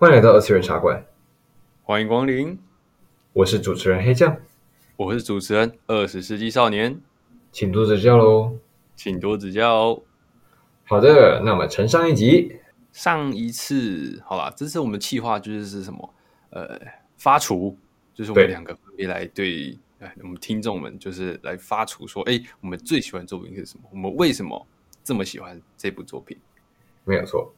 [0.00, 1.04] 欢迎来到二次元茶馆，
[1.82, 2.58] 欢迎光临。
[3.34, 4.34] 我是主持人黑酱，
[4.96, 6.98] 我是主持人二十世纪少年，
[7.52, 8.56] 请多指教喽，
[8.96, 10.02] 请多指教哦。
[10.84, 12.56] 好的，那么承上一集，
[12.92, 16.14] 上一次好吧，这次我们企划就是是什么？
[16.48, 16.80] 呃，
[17.18, 17.76] 发厨，
[18.14, 23.84] 就是我们两个分别来对，对我们听众们就是来发厨说，哎，我们最喜欢的作品是什么？
[23.90, 24.66] 我们为什么
[25.04, 26.38] 这么喜欢这部作品？
[27.04, 27.54] 没有错。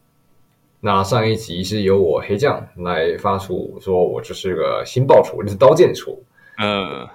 [0.84, 6.20] 那上一集是由我黑酱来发出，说我就是个新爆厨，就是刀剑厨。
[6.58, 7.06] 嗯，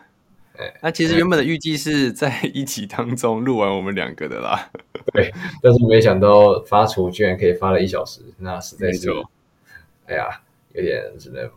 [0.58, 4.72] 哎，那其实原本的预计是在一集当中录完我们两个的啦。
[5.12, 5.30] 对，
[5.62, 9.10] 但是没想到发厨居然可以发了一小时，那实在是，
[10.06, 10.42] 哎呀，
[10.74, 11.52] 有点真的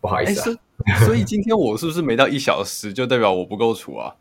[0.00, 0.52] 不好意思
[0.86, 0.98] 啊。
[1.06, 4.12] 所以今天我是不是没到一小时，就代表我不够厨啊？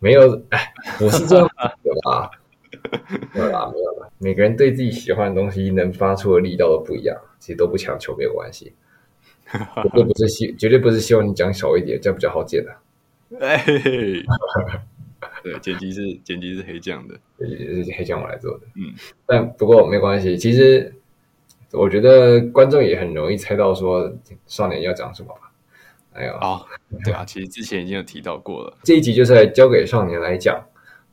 [0.00, 1.74] 没有，哎，我是这样的
[2.04, 2.30] 吧？
[3.34, 4.08] 没有啦，没有啦。
[4.18, 8.72] 每个人对自己喜欢的东西能发出的力道都不一样，其实都不强求，没有关系。
[9.82, 12.74] 绝对不是希， 绝对不是希望你讲少一点，这样比较好剪的。
[13.40, 14.24] 哎嘿嘿，
[15.42, 18.60] 对，剪辑是剪辑是黑酱的，是黑酱我来做的。
[18.76, 18.94] 嗯，
[19.26, 20.94] 但不过没关系，其实
[21.70, 24.10] 我觉得观众也很容易猜到说
[24.46, 25.52] 少年要讲什么吧。
[26.14, 26.64] 哎呦，哦，
[27.04, 28.76] 对啊，其实之前已经有提到过了。
[28.82, 30.62] 这一集就是来交给少年来讲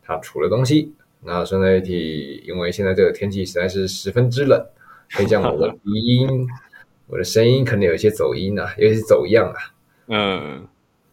[0.02, 0.94] 他除了东西。
[1.22, 4.66] 那顺带一提，因为现在这个天气实在是十分之冷，
[5.12, 6.48] 可以讲我的鼻音，
[7.08, 9.60] 我的声音可能有一些走音啊，有一些走样啊。
[10.08, 10.68] 嗯，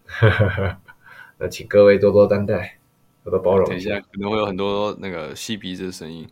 [1.38, 2.78] 那请各位多多担待，
[3.24, 3.68] 多多包容。
[3.68, 6.28] 等一下可能会有很多那个吸鼻子的声音，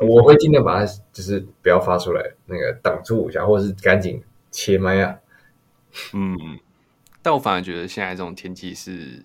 [0.00, 5.16] 我会尽量把它就是不要发出来，那个挡住一下，或者是赶紧切麦啊。
[6.12, 6.36] 嗯，
[7.22, 9.24] 但我反而觉得现在这种天气是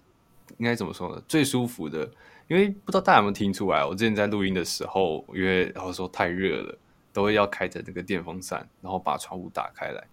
[0.58, 1.24] 应该怎么说呢？
[1.28, 2.12] 最舒服的。
[2.48, 6.78] 因为不知道大家有没有听出来，我之前在录音的时候，因为然后说太热了，
[7.12, 10.04] 都会要开着那个电风扇，然后把窗户打开来。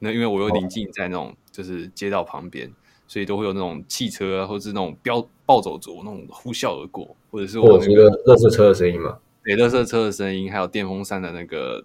[0.00, 2.72] 那因为我又临近在那种就是街道旁边，
[3.06, 11.84] 所以都会有那种汽车啊，或者是那种飙暴走族那种呼啸而过，或者是我那个垃圾车的声音嘛，对，垃圾车的声音，还有电风扇的那个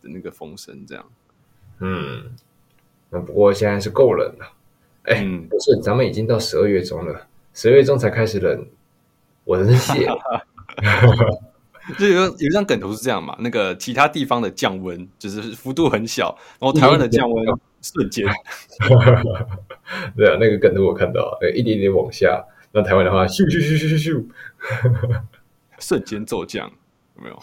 [0.00, 1.04] 的那个风声，这样。
[1.80, 2.32] 嗯，
[3.10, 4.52] 那不过现在是够冷了。
[5.02, 8.66] 哎，嗯、不是，咱们已经到十二月中了，十二月中才开始冷。
[9.48, 10.06] 我真是谢，
[11.98, 13.34] 就有有一张梗图是这样嘛？
[13.40, 17.46] 那个其他地方的降温就是幅度很小，然后台湾的降温
[17.80, 18.26] 瞬间，
[20.14, 24.22] 对啊，那个梗图我看到，对，一点点往下，那台湾的话，咻咻咻咻咻咻，
[25.80, 26.70] 瞬间骤降，
[27.16, 27.38] 有没有？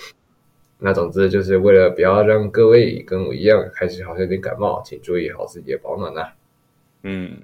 [0.77, 6.33] 那总之就是为了不要让各位跟我一样开始好像有点感冒，请注意好自己的保暖啊。
[7.01, 7.41] 嗯，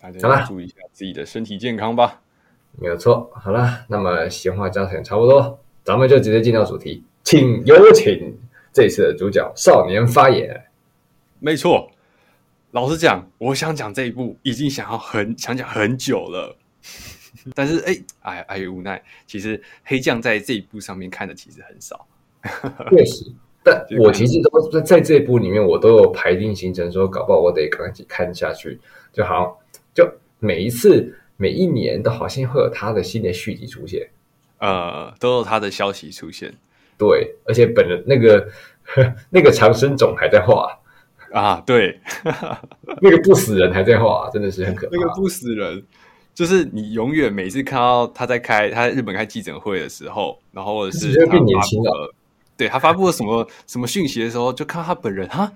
[0.00, 2.21] 大家注意一下自己的身体健康吧。
[2.78, 8.34] 没有错，好了，那么闲话家常差不多，咱们就直接进到主题，请有请
[8.72, 10.64] 这次的主角少年发言。
[11.38, 11.90] 没错，
[12.70, 16.56] 老实讲，我想讲这一部已经想要很想讲很久了，
[17.54, 22.06] 但是哎哎哎，无奈，其实黑酱在这一部上面看的其实很少。
[22.90, 23.30] 确实，
[23.62, 28.80] 但我其实都在在这一部里面，我都有排定行程，说搞不好我得赶紧看下去，
[29.12, 29.60] 就好，
[29.94, 30.10] 就
[30.40, 31.14] 每一次。
[31.42, 34.08] 每一年都好像会有他的新的续集出现，
[34.58, 36.54] 呃，都有他的消息出现。
[36.96, 38.48] 对，而且本人那个
[39.30, 40.78] 那个长生种还在画
[41.32, 41.98] 啊，对，
[43.02, 44.96] 那个不死人还在画，真的是很可怕。
[44.96, 45.84] 那个不死人，
[46.32, 52.14] 就是你永远每次看到他在开他在日本开记者会的时候，然后或者是他变年轻了，
[52.56, 55.50] 对他发布了什么什么讯息的时候，就看到他本人，哈，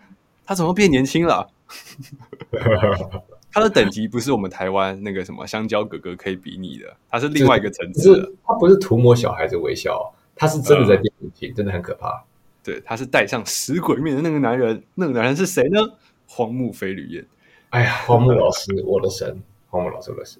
[0.44, 1.48] 他怎么变年轻了？
[3.56, 8.30] 他的等级不是我们台湾那个什么香蕉哥哥可以比拟的，他是另外一个层次的。
[8.44, 12.22] 他不是涂抹小孩子微笑，他是真的在变年轻，呃、真的很可怕。
[12.62, 15.80] 对，他是戴上死鬼面的那个男人，那个男人是谁呢？
[16.26, 17.26] 荒木飞吕彦。
[17.70, 19.42] 哎呀，荒木老师，我的神！
[19.70, 20.38] 荒木老师，我的神。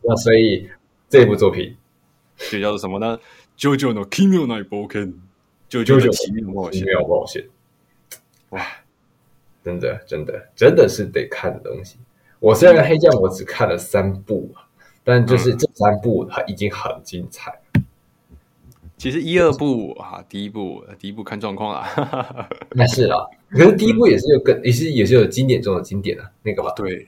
[0.00, 0.70] 那所以
[1.08, 1.76] 这部作品
[2.36, 3.18] 就叫做什么呢
[3.58, 5.14] ？JoJo の奇妙な冒険
[5.68, 6.86] ，JoJo 的奇妙冒险。
[7.08, 7.44] 冒险。
[8.50, 8.64] 哇，
[9.64, 11.98] 真的，真的，真的是得看的东西。
[12.42, 14.52] 我虽然黑酱我只看了三部，
[15.04, 17.56] 但就是这三部它已经很精彩。
[18.98, 23.16] 其实一二部啊，第一部第一部看状况啦， 那是啦。
[23.48, 26.72] 可是第一部也是有跟也是也是有经典中的经典啊，那个吧？
[26.74, 27.06] 对，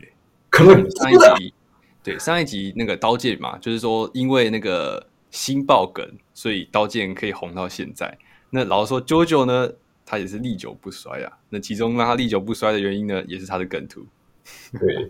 [0.50, 1.54] 可能上一集
[2.00, 8.16] 对上一集那个刀剑嘛，就是说因为那个新爆梗，所以刀剑可以红到现在。
[8.50, 9.72] 那老实说，JoJo 呢，
[10.06, 11.38] 他也是历久不衰啊。
[11.48, 14.06] 那其中让他历久不衰的原因呢，也是他的梗图。
[14.78, 15.08] 对。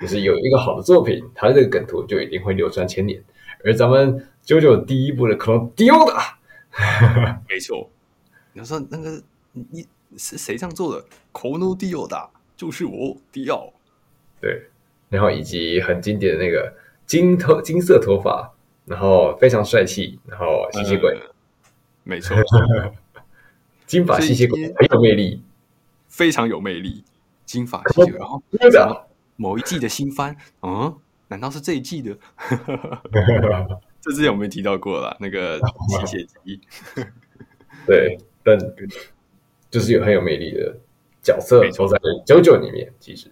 [0.00, 3.22] 就是有一个好的作品，它的这个梗图就一定会流传千年。
[3.64, 6.14] 而咱们 JoJo 第一部的可能丢的，
[7.48, 7.90] 没错。
[8.52, 9.86] 你说那个你
[10.16, 11.04] 是谁这样做的？
[11.32, 13.72] このディオだ，就是我迪奥。
[14.40, 14.62] 对，
[15.10, 16.74] 然后以及很经典的那个
[17.06, 18.52] 金头金色头发，
[18.86, 21.30] 然后非常帅气，然后吸血鬼，嗯、
[22.04, 22.34] 没错，
[23.86, 25.42] 金发吸血鬼很有魅力，
[26.08, 27.04] 非常有魅力。
[27.44, 30.95] 金发吸血鬼，然后对的， 某一季的新番，嗯，
[31.27, 32.17] 难道是这一季的？
[34.01, 35.59] 这之前我们提到过了，那个
[35.89, 36.61] 吸血姬，
[37.87, 38.57] 对，但
[39.69, 40.77] 就是有很有魅力的
[41.21, 42.93] 角色，都在 JoJo 里面。
[42.99, 43.31] 其实，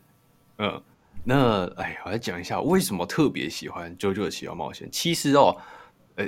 [0.58, 0.82] 嗯，
[1.24, 4.90] 那哎，我来讲一下为什么特别喜欢 JoJo 的奇妙冒险。
[4.92, 5.56] 其实哦，
[6.16, 6.28] 呃，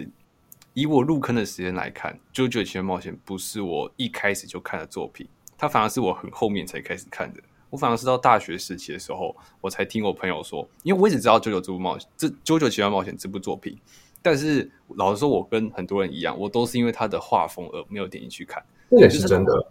[0.73, 5.27] 以我入坑的时间来看，JoJo 的奇妙冒险不是我一开始就看的作品，
[5.57, 7.41] 它反而是我很后面才开始看的。
[7.75, 13.77] 我反而是到大学时期的时候，我才听我朋友说，因为我一直知道 JoJo 这部冒险，这 JoJo 奇幻冒险这部作品。
[14.21, 18.63] 但是老实说，我跟很多人一样，我都是因为他的画风而没有点进去看。
[18.89, 19.67] 这也是真的，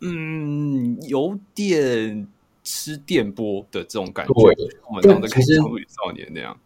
[0.00, 2.26] 嗯，有点
[2.64, 4.32] 吃电波的这种感觉。
[4.32, 4.54] 对，
[4.88, 6.58] 我们当的看《少女少年》那样。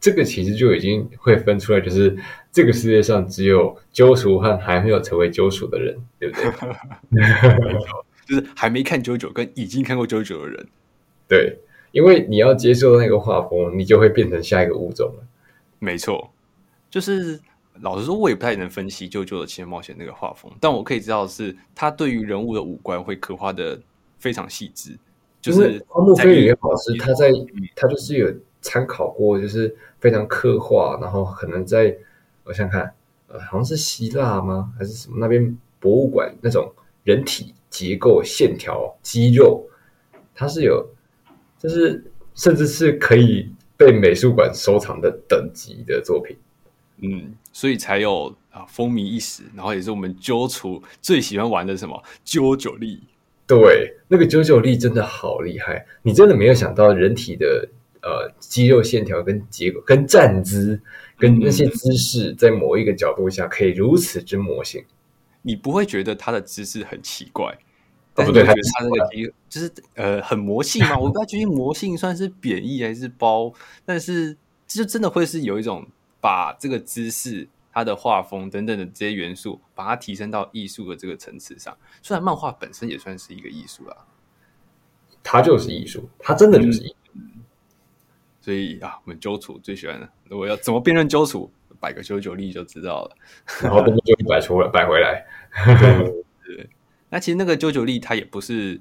[0.00, 2.16] 这个其实就已经会分出来，就是
[2.50, 6.50] 这个世界上只有揪除和还没有成为揪除的人，对不对？
[8.30, 10.68] 就是还没看 JoJo 跟已经看过 JoJo 的人。
[11.26, 11.58] 对，
[11.90, 15.26] 因为你要接受那个画风，你就会变成下一个物种了。
[15.80, 16.30] 没错。
[16.88, 17.40] 就是
[17.80, 23.80] 老实说，我也不太能分析 JoJo 的奇妙冒险那个画风，但我可以知道是，他对于人物的五官会刻画的
[24.18, 24.96] 非常细致。
[25.40, 27.32] 就是荒木飞吕老师，他在
[27.74, 31.96] 他就是有参考过，就是非常刻画，然后可能在
[32.44, 32.92] 我想想看，
[33.28, 34.72] 呃，好像是希腊吗？
[34.78, 36.70] 还是什么那边博物馆那种
[37.10, 39.66] 人体结构、线条、肌肉，
[40.32, 40.88] 它是有，
[41.58, 42.04] 就是
[42.34, 46.36] 甚至是可以被美术馆收藏的等级的作品。
[47.02, 53.00] 嗯，所以才有啊风靡一时，然后也是我们揪出最喜欢玩的什么揪九力。
[53.46, 57.68] 对，那个啾九力真的好厉害，你真的没有想到人体的
[58.02, 60.80] 呃肌肉线条跟结构、跟站姿、
[61.18, 64.84] 跟那些姿势，在某一个角度下可以如此之魔性。
[65.42, 67.56] 你不会觉得他的姿势很奇怪，
[68.14, 70.98] 但是你觉得他那个肌肉就是呃很魔性嘛？
[70.98, 73.54] 我不知道究竟魔性算是贬义还是褒，
[73.84, 75.86] 但是就真的会是有一种。
[76.22, 81.74] 把这个姿势、它的画风等等的这些元素，把它提升到艺术的这个层次上。
[82.02, 83.96] 虽然漫画本身也算是一个艺术啦，
[85.22, 87.12] 它就是艺术，它真的就是艺术。
[87.14, 87.40] 嗯、
[88.42, 91.50] 所以啊，我们揪除最喜欢的，我要怎么辨认揪除？
[91.80, 93.16] 摆个九九力就知道了。
[93.62, 95.26] 然后这个就摆出来，摆回来。
[95.80, 96.24] 对，
[96.56, 96.68] 对，
[97.08, 98.80] 那其实那个九九力，它也不是，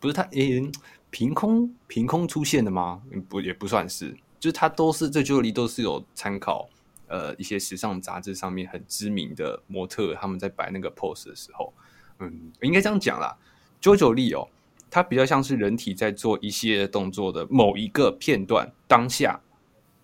[0.00, 0.68] 不是它诶，
[1.10, 3.02] 凭空凭空出现的吗？
[3.28, 4.10] 不，也不算是，
[4.40, 6.68] 就是它都是这九九力都是有参考。
[7.10, 11.72] 呃，一些时尚杂志上面很知名的模特，他们在摆那个 pose 的时候，
[12.18, 13.34] 嗯，应该这样讲啦。
[13.80, 14.46] JoJo 力哦，
[14.90, 19.40] 它比较像是人体在做一系列动作的某一个片段，当下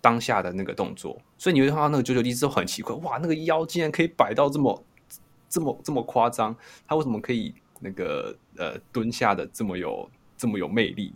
[0.05, 4.83] 当下的那个动作，所以你会看到那个 JoJo 力之后很奇怪，哇，那个腰竟然可以摆到这么
[5.49, 6.55] 这么这么夸张，
[6.87, 10.07] 他为什么可以那个呃蹲下的这么有
[10.37, 11.11] 这么有魅力？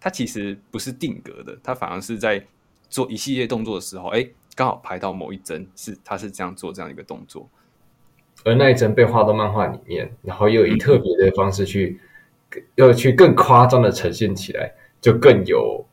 [0.00, 2.42] 他其实不是定格的，他反而是在
[2.88, 4.26] 做一系列动作的时候，哎。
[4.56, 7.48] 刚好拍到某一帧是，他是这样做这样一个动作，
[8.44, 12.00] 而那一帧被画到漫画里面，然后又以特别的方式去，
[12.74, 15.86] 要去更夸张的呈现起来，就更有，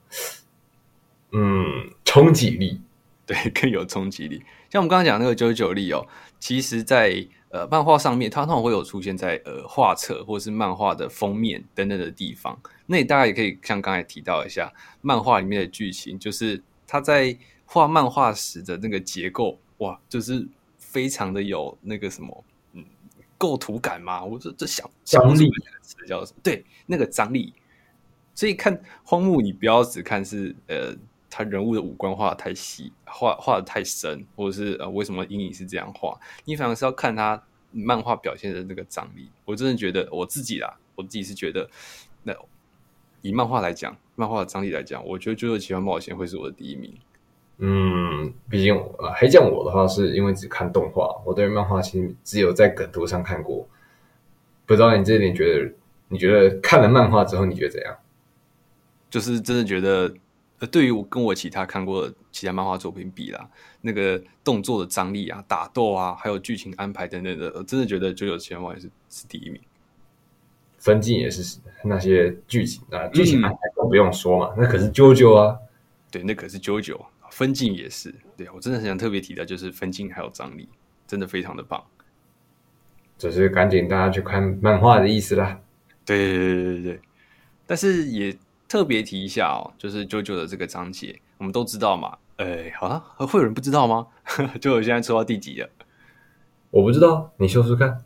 [1.32, 2.82] 嗯，冲击力，
[3.26, 4.44] 对， 更有冲击力。
[4.70, 6.08] 像我们刚刚讲那个九九力哦，
[6.40, 12.60] 其实在呃漫画上面，它通常会有出现在呃画册或是漫画的封面等等的地方。
[12.86, 17.38] 那你大家也可以像刚才提到一下，漫画里面的剧情，就是他在。
[17.68, 22.86] 画漫画时的那个结构，哇，就是非常的有那个什么，嗯，
[23.40, 24.24] 构图感嘛。
[24.24, 25.50] 我这这想张力
[25.82, 26.40] 词叫什么？
[26.44, 27.56] 对，那个张力。
[28.36, 30.96] 所以看荒木，你不要只看是呃，
[31.36, 36.18] 他人物的五官画的太细，画画的太深，或者是呃，为什么阴影是这样画？
[36.46, 39.30] 你反而是要看他漫画表现的那个张力。
[39.44, 41.70] 我真的觉得我自己啦，我自己是觉得，
[42.24, 42.34] 那
[43.22, 46.94] 以漫画来讲，漫画的张力来讲，我觉得《JoJo 奇幻冒险》会是我的第一名。
[47.58, 53.68] 嗯，毕竟呃，黑酱我的话是因为只看动画，我对漫画其实只有在梗图上看过。
[54.66, 55.74] 不知道你这点觉得？
[56.08, 57.98] 你觉得看了漫画之后，你觉得怎样？
[59.10, 60.14] 就是真的觉得，
[60.60, 63.50] 呃，对于我跟我其他看过的其他漫画作品比啦，
[63.82, 69.62] 那个动作的张力啊、打斗啊，还有剧情安排等等的，我真的觉得《奇幻冒险》是是第一名。
[70.78, 75.58] 分镜也是那些剧情啊，剧情安排都不用说嘛，嗯、那可是 JoJo 啊，
[76.12, 77.06] 对，那可是 JoJo。
[77.32, 80.70] 分镜也是，对，我真的很想特别提的，就是分镜还有张力，
[81.06, 81.84] 真的非常的棒。
[83.18, 85.60] 只是赶紧大家去看漫画的意思啦。
[86.06, 87.02] 对对对对对，
[87.66, 88.34] 但是也
[88.68, 92.18] 特别提一下哦，就是 JoJo 的这个章节，我们都知道嘛。
[92.38, 94.08] 哎，好了，会有人不知道吗？
[94.60, 95.70] JoJo 现在出到第几了？
[96.72, 98.04] 我不知道，你说说看。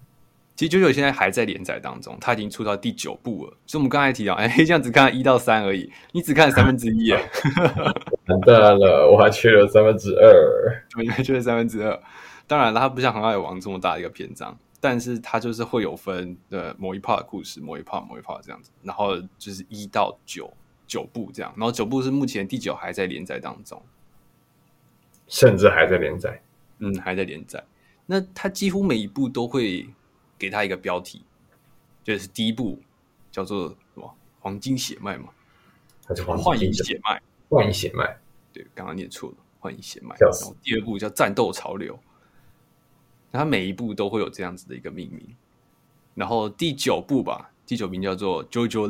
[0.55, 3.57] 其实 JoJo 现在还在连载当中，他已经出到第九部了。
[3.65, 11.97] 所以我们刚才提到，哎，这样只看一到三而已，你只看了三分之一，完蛋了，我还缺了三分之二， 我还缺了三分之二。
[12.45, 14.57] 当然了，它不像《航海王》这么大的一个篇章。
[14.81, 20.51] 但是它就是会有分呃某一 part 的故事，某一 part 某一 part 这样子，然后就是一到九
[20.87, 23.81] 九部这样，然后九部是目前第九还在连载当中，
[25.27, 26.41] 甚至还在连载，
[26.77, 27.63] 嗯，还在连载。
[28.05, 29.87] 那它几乎每一部都会
[30.37, 31.23] 给它一个标题，
[32.03, 32.81] 就是第一部
[33.31, 35.29] 叫做什么“黄金血脉”嘛，
[36.07, 37.21] 还是黄幻影血脉？
[37.49, 38.17] 幻影血脉，
[38.53, 40.15] 对，刚刚念错了，幻影血脉。
[40.19, 41.99] 然后第二部叫“战斗潮流”。
[43.31, 45.35] 它每一部都会有这样子的一个命名，
[46.15, 48.89] 然后第九部吧，第九名叫做 JoJo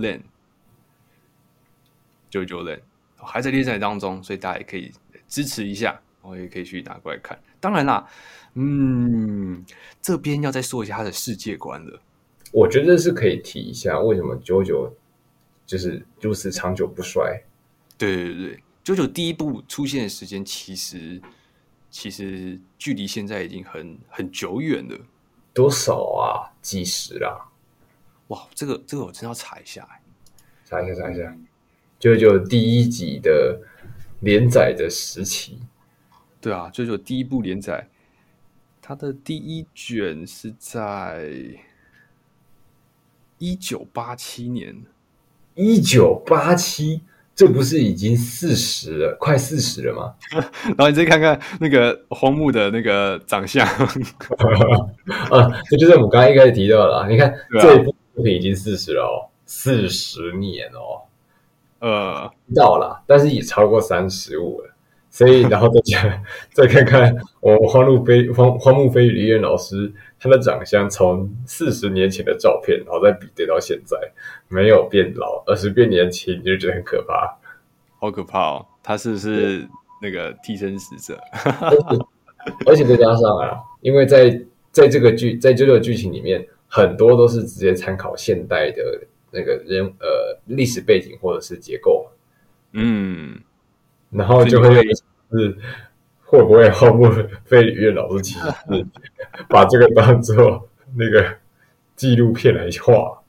[2.31, 2.79] Land，JoJo Land
[3.17, 4.93] 还在连载当中，所以大家也可以
[5.27, 7.38] 支持一下，我也可以去拿过来看。
[7.60, 8.08] 当然啦，
[8.53, 9.65] 嗯，
[10.01, 12.01] 这边要再说一下它的世界观了。
[12.53, 14.93] 我觉得是可以提一下，为什么 JoJo
[15.65, 17.43] 就是如此长久不衰？
[17.98, 21.22] 对对对，JoJo 第一部出现的时间其实。
[21.91, 24.98] 其实距离现在已经很很久远了，
[25.53, 26.53] 多少啊？
[26.62, 27.50] 几十啊？
[28.27, 29.88] 哇，这个这个我真要查一下，
[30.65, 31.36] 查一下查一下。
[31.98, 33.60] 就就第一集的
[34.22, 35.60] 连载的时期，
[36.39, 37.89] 对啊，就就第一部连载，
[38.81, 41.31] 它的第一卷是在
[43.38, 44.75] 一九八七年，
[45.55, 47.01] 一九八七。
[47.39, 50.13] 这不是已经四十了，快四十了吗？
[50.75, 53.65] 然后你再看看那个荒木的那个长相，
[55.31, 57.08] 啊，这就是我们刚刚一开始提到的。
[57.10, 61.08] 你看、啊、这一部作品已经四十了哦，四十年哦，
[61.79, 64.69] 呃，到了，但是也超过三十五了。
[65.12, 66.24] 所以，然后再讲，
[66.54, 73.98] 再看看我荒木飞荒荒木飞吕彦老师他的长相，从四十年前的照片，然后再比对到现在，
[74.48, 77.38] 没有变老，而是变年轻，你就觉得很可怕，
[78.00, 78.66] 好可怕哦！
[78.84, 79.68] 他是不是
[80.01, 81.20] 那个替身使者？
[82.68, 84.30] 而且再加上啊，因为在
[84.72, 89.01] 在这个剧在这个剧情里面，很多都是直接参考现代的
[89.32, 92.08] 那个人呃历史背景或者是结构，
[92.74, 93.42] 嗯。
[94.12, 94.75] 然后就会
[95.32, 95.58] 是
[96.24, 97.10] 会不会荒木
[97.46, 98.86] 飞吕彦老师其实是
[99.48, 101.38] 把这个当做那个
[101.96, 103.22] 纪录片来画，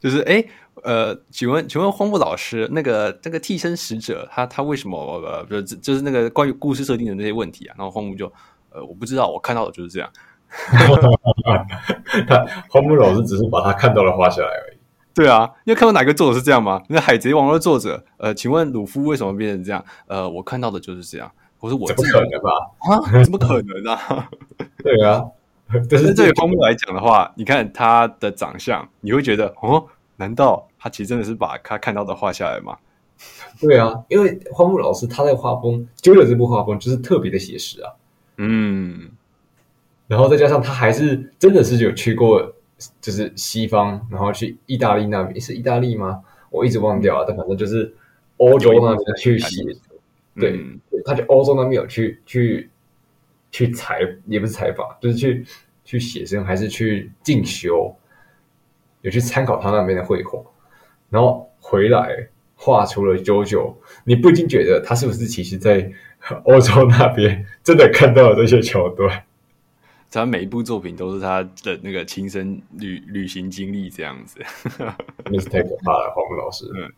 [0.00, 0.44] 就是哎
[0.82, 7.74] 呃，请问请问荒木老师，那个那个替身使者他他为什么呃就就是那个关于故事设定的那些问题啊？
[7.78, 8.26] 然后荒木就
[8.70, 10.10] 呃我不知道，我看到的就是这样。
[12.28, 14.71] 他荒木老师只是把他看到的画下来而已。
[15.14, 16.82] 对啊，你有看到哪个作者是这样吗？
[16.88, 19.84] 那《海贼王》的作者，呃，请问鲁夫为什么变成这样？
[20.06, 21.30] 呃，我看到的就是这样。
[21.60, 22.50] 我说我怎么可能吧？
[22.78, 24.28] 啊，怎么可能啊？
[24.82, 25.22] 对啊，
[25.90, 29.84] 但是对于荒木来讲的话，你看他的长相，你会觉得哦，
[30.16, 32.76] 难道他其实真的是把他看到的画下来吗？
[33.60, 37.92] 对啊，因为荒木老师他在画风，就有这部画风就是特别的写实啊。
[38.38, 39.10] 嗯，
[40.08, 42.54] 然后再加上他还是真的是有去过。
[43.00, 46.22] 就是西方，然后去意大利那边，是意大利吗？
[46.50, 47.94] 我一直忘掉了，但反正就是
[48.36, 49.64] 欧洲那边去写，
[50.34, 52.68] 对，嗯、他去欧洲那边有去去
[53.50, 55.44] 去采，也不是采访，就是去
[55.84, 57.94] 去写生，还是去进修，
[59.00, 60.42] 有去参考他那边的绘画，
[61.08, 63.74] 然后回来画出了 JoJo，
[64.04, 65.90] 你不禁觉得他是不是其实在
[66.44, 69.24] 欧洲那边真的看到了这些桥段？
[70.20, 74.38] 他每一部作品都是他的那个亲身旅旅行经历这样子，
[75.24, 76.70] 那是太可怕了，黄木老师。
[76.74, 76.92] 嗯，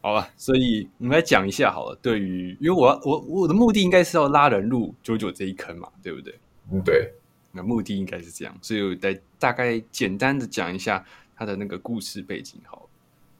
[0.00, 1.98] 好吧，所以我们来讲一下好了。
[2.00, 6.38] 对于，因为我我我的目的应该是要拉人入 JoJo 这一坑嘛，对不对？
[6.72, 7.12] 嗯，对。
[7.52, 11.04] 那目的应该是这样，所以我来大概简单的讲一下
[11.36, 12.88] 他的那个故事背景好了。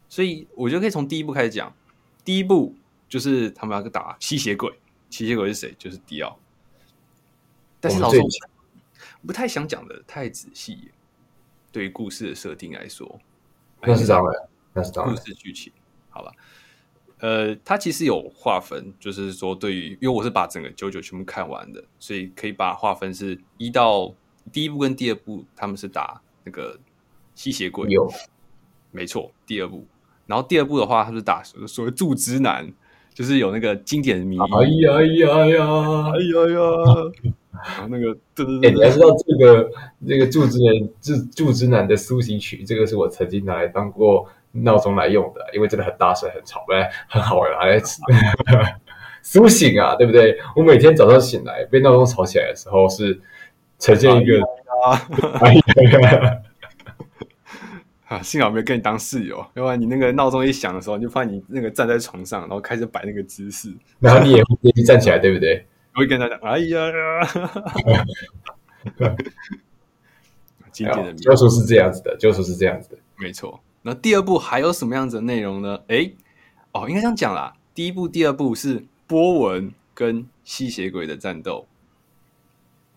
[0.09, 1.73] 所以我觉得可以从第一部开始讲。
[2.25, 2.75] 第一部
[3.09, 4.71] 就是他们要打吸血鬼，
[5.09, 5.75] 吸血鬼是谁？
[5.79, 6.37] 就是迪奥。
[7.81, 8.29] 但是老师，我
[9.27, 10.91] 不太想讲的太仔细。
[11.73, 13.21] 对于故事的设定来说，
[13.83, 15.15] 那是当然，那是当然。
[15.15, 15.73] 故事剧情，
[16.09, 16.33] 好吧。
[17.19, 24.13] 呃，它其实有划分，就是说，对于因为我是把整个 JoJo 全部看完的，所以可以把划分是一到
[24.53, 26.77] 第一部跟第二部，他们是打那个
[27.37, 28.11] 吸血鬼，有，
[28.91, 29.87] 没错，第二部。
[30.27, 32.69] 然后第二部的话，他是打所谓柱之男，
[33.15, 35.65] 就是有那个经典的谜语，哎呀呀呀，
[36.11, 37.33] 哎呀呀。
[37.65, 39.71] 然后那个对对对，你要知道这个
[40.07, 47.81] 这个祝之男祝祝之男的苏醒曲，这个是我曾经拿来当过闹钟来用的，因为真的很大声很吵，来很好玩来
[49.23, 50.39] 苏醒啊，对不对？
[50.57, 53.21] 我每天早上醒来被闹钟吵起来的时候，是
[53.79, 54.41] 呈现一个。
[58.07, 65.65] 啊，幸好没有跟你当室友，要不然你那个闹钟一响的时候，你就发现你那个站在床上，然后开始摆那个姿势，然后你也会站起来，对不对？
[66.01, 66.91] 我会跟他讲，哎呀，
[70.73, 73.61] 经典的救赎是这样子的，救赎是这样子的，没错。
[73.83, 75.79] 那第二部还有什么样子的内容呢？
[75.89, 76.11] 哎，
[76.73, 77.55] 哦，应该这样讲啦。
[77.75, 81.67] 第一部、第二部是波纹跟吸血鬼的战斗，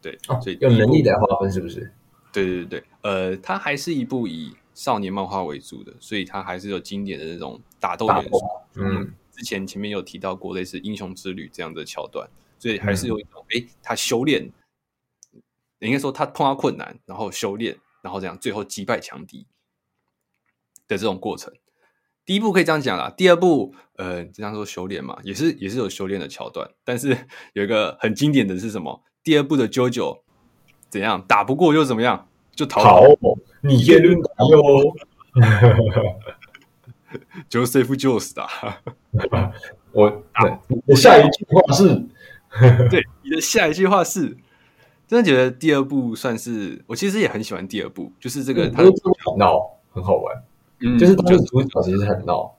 [0.02, 1.92] 对，哦、所以用能力来划分是不是？
[2.32, 8.40] 对对对对，呃，它还是一部以少年漫画为主的，所以它还是有经典的那种打斗元素。
[8.76, 12.28] 嗯，之前前面有提到过类似英雄之旅这样的桥段，
[12.64, 14.50] 所以还是有一种哎、嗯，他修炼，
[15.80, 19.46] 应该说他碰到困难，然后修炼，然后这样最后击败强敌
[20.88, 21.54] 的这种过程。
[22.24, 29.04] 第一步可以这样讲啦，第二步呃，这样说修炼嘛，也是也是有修炼的桥段，但是有一个很经典的是什么？
[29.22, 30.22] 第二步的 JoJo
[30.88, 32.30] 怎样打不过又怎么样？
[32.56, 34.96] 就逃，跑，你耶伦打哟。
[37.50, 38.48] Joseph 的，
[39.92, 42.08] 我对你的下一句话是，
[42.90, 44.38] 对你的下一句话是，
[45.08, 48.84] 真的觉得第二部算是我其实也很喜欢第二部，就是这个他
[49.38, 49.60] 闹
[49.92, 50.44] 很好玩，
[50.80, 52.56] 嗯，就是他的主角其实很闹，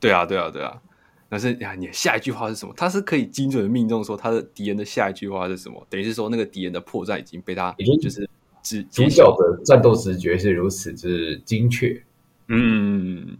[0.00, 0.80] 对啊，对啊，对啊。
[1.28, 2.72] 但是呀，你的下一句话是什么？
[2.76, 5.86] 他是可以精准的命中说他的敌人的下一句话是什么？
[5.90, 8.28] 等于是说那个敌人的破绽已经被他已经就是。
[8.90, 12.02] 主角的战斗直觉是如此之精确，
[12.48, 13.38] 嗯，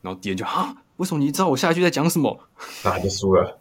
[0.00, 2.38] 然后敌人就啊，为什么你知道我下一句在讲什么？
[2.82, 3.58] 那就输了，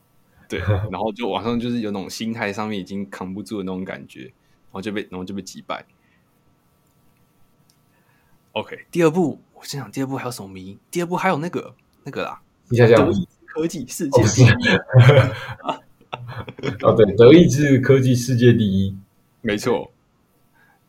[0.47, 0.59] 对，
[0.91, 5.85] 然后就网上就是有那种心态上面已经扛不住的那种感觉，然后就被然后就被击败。
[8.53, 10.77] OK，第二部我先讲第二部还有什么谜？
[10.91, 14.45] 第二部还有那个那个啦，你想想，德意志科技世界第一，
[16.85, 18.95] 哦对，德意志科技世界第一，
[19.41, 19.91] 没错。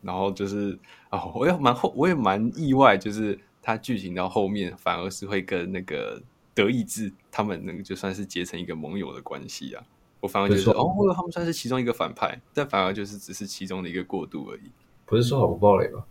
[0.03, 6.21] 然后就是哦，我也蛮后，我也蛮意外，就是它剧情到后面反而是会跟那个
[6.55, 9.83] 德意志他们那个就算是结成一个盟友的关系啊。
[10.21, 14.71] 我反而觉得哦，他们算是其中一个反派，但反而就是只是其中的一个过渡而已。
[15.05, 16.05] 不是说好不暴雷吗？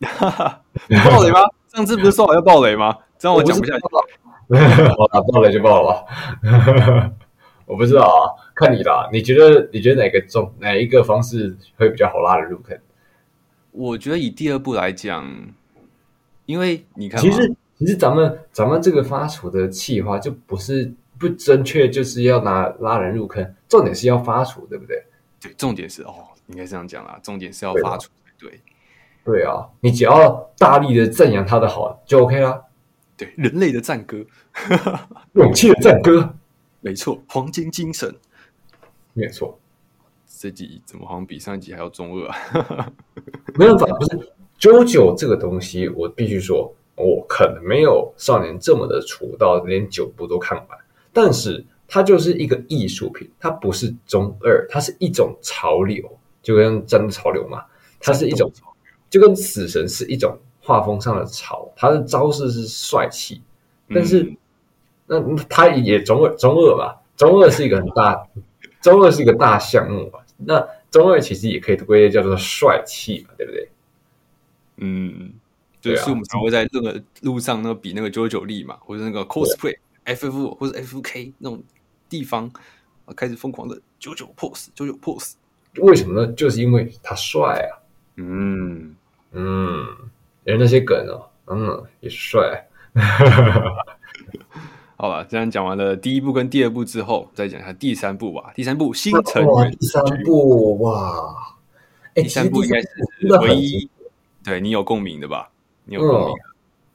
[1.04, 1.40] 暴雷吗？
[1.68, 2.96] 上次不是说好要暴雷吗？
[3.18, 3.82] 这样我讲不下去。
[4.48, 7.12] 我打 暴雷就暴了吧。
[7.66, 9.10] 我不知道啊，看你啦。
[9.12, 12.78] 你觉得你觉得哪个重哪一个方式会比较好拉人入坑？
[13.72, 15.52] 我觉得以第二部来讲，
[16.46, 25.02] 因为你看，其实其实咱们咱们这个发厨的气划就不是不正确，就是要拿拉人入坑，重点是要发厨，对不对？
[25.40, 26.14] 对，重点是哦，
[26.48, 28.60] 应该这样讲啦，重点是要发厨，对对，
[29.24, 32.62] 对啊，你只要大力的赞扬他的好就 OK 啦。
[33.16, 34.22] 对，人类的赞歌，
[35.32, 36.34] 勇气的赞歌，
[36.80, 38.14] 没错，黄金精神，
[39.14, 39.58] 没错。
[40.26, 42.92] 这集怎么好像比上一集还要中二啊？
[43.56, 46.74] 没办法，不是 JoJo 这个东西，我必须说，我
[47.32, 50.78] 可能没有少年这么的出道连九部都看完，
[51.12, 57.64] 但是它就是一个艺术品，它不是中二，它是一种潮流，就跟真的潮流嘛，
[58.00, 58.50] 它是一种，
[59.08, 63.40] 就跟死神是一种画风上的潮，它的招式是帅气，
[63.94, 64.36] 但是、嗯、
[65.06, 68.26] 那它也中二，中二吧，中二是一个很大，
[68.82, 70.18] 中二是一个大项目吧。
[70.36, 73.68] 那中二其实也可以归类叫做帅气嘛，对不对？
[74.78, 75.34] 嗯，
[75.80, 81.62] 就是我们才会在那个路上那个比那个九九力嘛，或者那个 cosplay FF 或者 FK 那种
[82.08, 82.50] 地方
[83.16, 85.32] 开始疯狂的九九 pose 九九 pose，
[85.78, 86.30] 为什么呢？
[86.32, 87.80] 就是因为他帅啊。
[88.16, 88.94] 嗯
[89.32, 89.86] 嗯，
[90.44, 92.66] 连那些梗哦，嗯，也是帅。
[94.96, 98.52] 好了，这样讲完了第一部跟第二部之后，再讲一下第三部吧。
[98.54, 101.34] 第三部新成员，第三部哇，
[102.14, 102.88] 第三部应该是
[103.40, 103.88] 唯一
[104.44, 105.50] 对你有共鸣的吧？
[105.90, 106.40] 你有共鸣、嗯。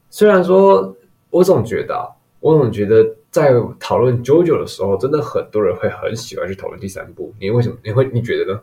[0.09, 0.95] 虽然说，
[1.29, 7.33] 我总觉得，我总觉得在讨论 JoJo 的时候，真的很多人会很喜欢去讨论第三部。
[7.39, 7.75] 你为什么？
[7.83, 8.09] 你会？
[8.13, 8.61] 你觉得呢？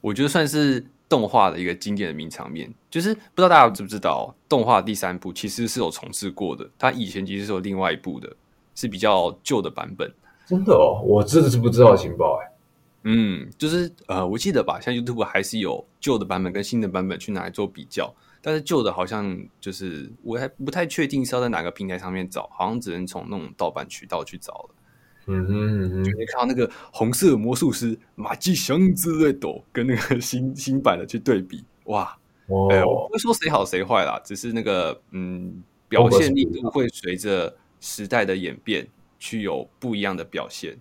[0.00, 0.84] 我觉得算是。
[1.08, 6.66] 动画的一个经典的名场面，就是不知道大家知不知道，动画第三部其实是有重制过的。
[6.78, 8.34] 它以前其实是有另外一部的，
[8.74, 10.10] 是比较旧的版本。
[10.46, 12.50] 真的哦，我真的是不知道情报哎。
[13.02, 18.10] 嗯，就是呃，我记得吧，像 YouTube 还是有旧的版本跟新的版本去拿来做比较，
[18.42, 24.74] 但是旧的好像就是我还不太确定是要在哪个平台上面找，好像只能从那种盗版渠道去找了。
[25.26, 32.18] 嗯哼嗯哼，你看到那个红色魔术师马吉祥之类的，跟那个新新版的去对比，哇！
[32.48, 38.86] 我不会说谁好谁坏啦，只是那个嗯，表现力度会随着时代的演变
[39.20, 40.76] 去有不一样的表现，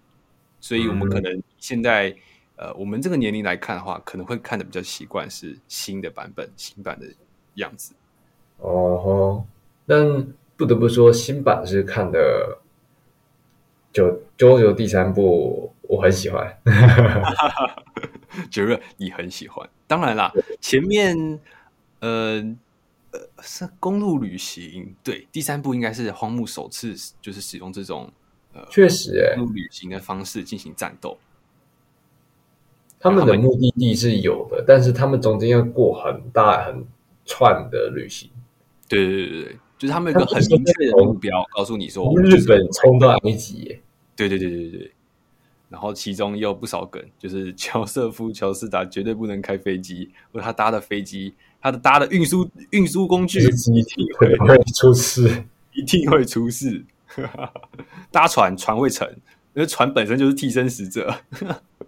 [0.60, 7.06] 所以我们可能现在、嗯、呃，我们这个年龄来看的话，可能会看的比较习惯是新的版本、新版的
[7.56, 7.94] 样子。
[8.58, 9.46] 哦吼，
[9.86, 12.60] 但不得不说，新版是看的
[13.92, 14.06] 就
[14.38, 16.58] 《JoJo》第三部，我很喜欢。
[18.50, 21.40] 觉得你很喜欢，当然啦，前面。
[22.00, 22.42] 呃
[23.12, 28.12] 呃，是公路旅行，对，第三部应该是荒木首次就是使用这种
[28.54, 31.16] 呃，确实、欸，公路旅行的方式进行战斗。
[33.00, 36.84] 他们的目的地是有的，但是他们中间要过很大很
[37.26, 38.30] 串的旅行。
[38.88, 43.82] 对对对对，就是他们有一个很明确的目标，告诉你说，从日本冲到埃及耶。
[44.16, 44.92] 对对对对对。
[45.70, 56.84] 然后其中也有不少梗，就是乔瑟夫·乔斯达绝对不能开飞机，或者他搭的飞机，他的搭的运输运输工具一定会会出事，一定会出事。
[58.12, 59.08] 搭船船会沉，
[59.54, 61.16] 因为船本身就是替身使者。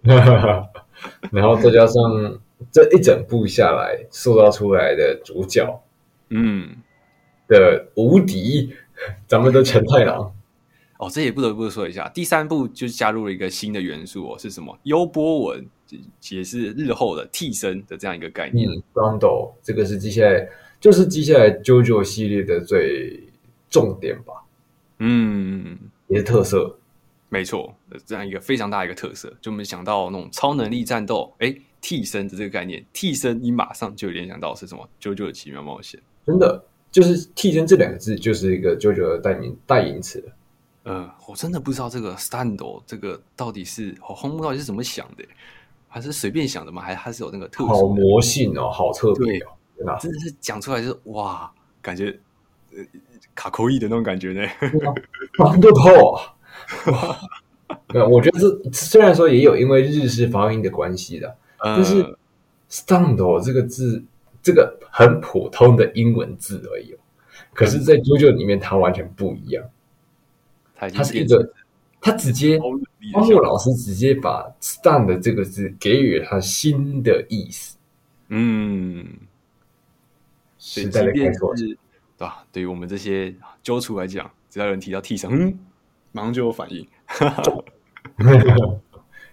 [1.30, 2.38] 然后再加上
[2.70, 5.82] 这一整部下来塑造出来的主角，
[6.30, 6.76] 嗯，
[7.48, 8.74] 的无敌，
[9.26, 10.34] 咱们的陈太郎。
[10.98, 14.78] 哦，这也不得不说一下，第三部就加入了一个新的元素哦，是什么？
[14.84, 15.66] 优波文，
[16.30, 18.70] 也是日后的替身的这样一个概念。
[18.70, 20.48] 嗯 r o n d o 这个是接下来
[20.80, 23.20] 就是接下来 JoJo 系列的最
[23.68, 24.32] 重点吧？
[25.00, 26.78] 嗯，也是特色，
[27.28, 27.74] 没错，
[28.06, 29.28] 这样一个非常大的一个特色。
[29.40, 31.52] 就我们想到那种超能力战斗，哎，
[31.84, 40.24] 替身的这个概念，替身你马上就联想到是什么？JoJo 的奇妙冒险，真的就是替身这两个字就是一个 JoJo 的代名代名词。
[40.84, 45.24] 呃，我真的不知道这个 stand 这个到底是荒木到底是怎么想的，
[45.86, 46.80] 还是随便想的吗？
[46.80, 52.18] 还是还是有那个特殊好魔性哦，好特别哦，真的，真的是讲出来就是哇，感觉
[52.74, 52.82] 呃
[53.34, 54.40] 卡扣一的那种感觉呢。
[55.36, 56.18] stand 头，
[57.88, 62.18] 呃，我觉得这虽然说也有因为日式发音的关系的，呃、但是
[62.68, 64.04] stand 这个字，
[64.42, 66.94] 这个很普通的英文字而已，
[67.54, 69.64] 可是，在 JoJo 里面它完全不一样。
[70.76, 71.52] 它是一个，
[72.02, 77.78] 它直接荒木老师直接把 “stand” 这个字给予了他新的意思。
[78.28, 79.06] 嗯，
[80.58, 81.78] 时代的开拓，对
[82.18, 82.44] 吧？
[82.52, 85.58] 对于我们这些揪厨来讲，只要有人提到替身，嗯，
[86.12, 86.86] 马上就有反应。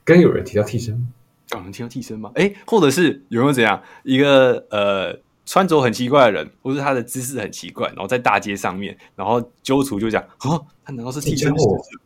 [0.05, 1.05] 刚有人提到替身，
[1.51, 2.31] 刚能听到替身吗？
[2.33, 5.19] 哎，或者是有没有怎样一个呃？
[5.43, 11.99] 穿着很奇怪的人，或是他的姿势很奇怪，然后在大街上面，然后揪出就讲：“哦，他难道是替身使者？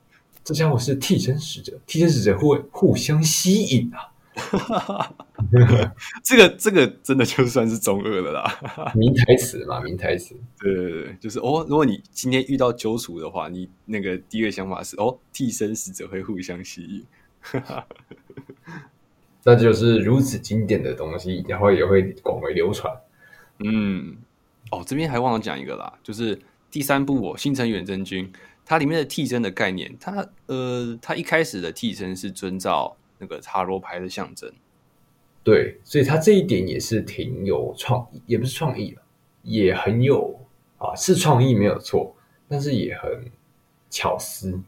[0.44, 4.10] 这家伙是替身使者，替身使者会互相吸引啊！”
[6.24, 8.60] 这个这个真的就算是中二了啦，
[8.96, 10.34] 名台词嘛，名台词。
[10.58, 17.06] 对对对，就是哦，如果你今天遇到揪出的话，你那个第一个想法是哦，替身使者会互相吸引，
[19.48, 22.92] 那就是如此经典的东西，然后也会广为流传。
[23.60, 24.18] 嗯，
[24.72, 26.38] 哦，这边还忘了讲一个啦，就是
[26.72, 28.26] 第三部哦，《星辰远征军》，
[28.66, 34.52] 它里面的替身的概念，它呃，它一开始的替身是遵照那个塔罗牌的象征，
[35.44, 39.02] 对，所以它这一点也是挺有创意，也不是创意了，
[39.44, 40.40] 也很有
[40.80, 42.16] 啊，是创意没有错，
[42.50, 43.32] 但是也很
[43.92, 44.60] 巧思，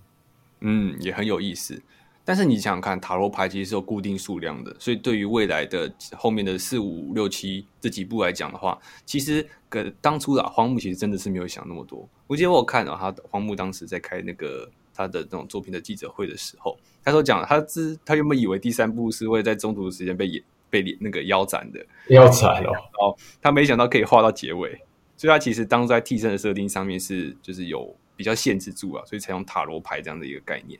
[0.60, 1.82] 嗯，也很有意思。
[2.28, 12.06] 但是你想想看，塔罗牌其实是有固定数量的，所以对于未来的后面的四五六七这几部来讲的话，其实跟当初啊荒木其实真的是没有想那么多。
[12.28, 24.82] 我记得我看到他荒木当时在开那个他的那种作品的记者会的时候，他说讲他之他原本以为第三部是会在中途的时间被被那个腰斩的，腰斩了，哦，他没想到可以画到结尾，
[25.16, 30.78] 所以他其实当初在替身的设定上面是就是有比较限制住啊，所以才用塔罗牌这样的一个概念。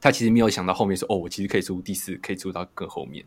[0.00, 3.24] 他其实没有想到后面说哦，我其实可以出第四，可以出到更后面。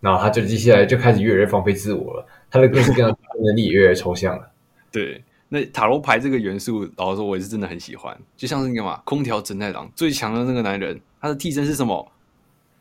[0.00, 4.50] 然后他就接下来就开始越来越放飞自我了，他的各式各样的能力也越来越抽象了。
[4.92, 8.14] 对，那塔罗牌这个元素，老实说，我也是真的很喜欢。
[8.36, 12.12] 就像是那个嘛，空调整太郎最强的那个男人，他的替身是什么？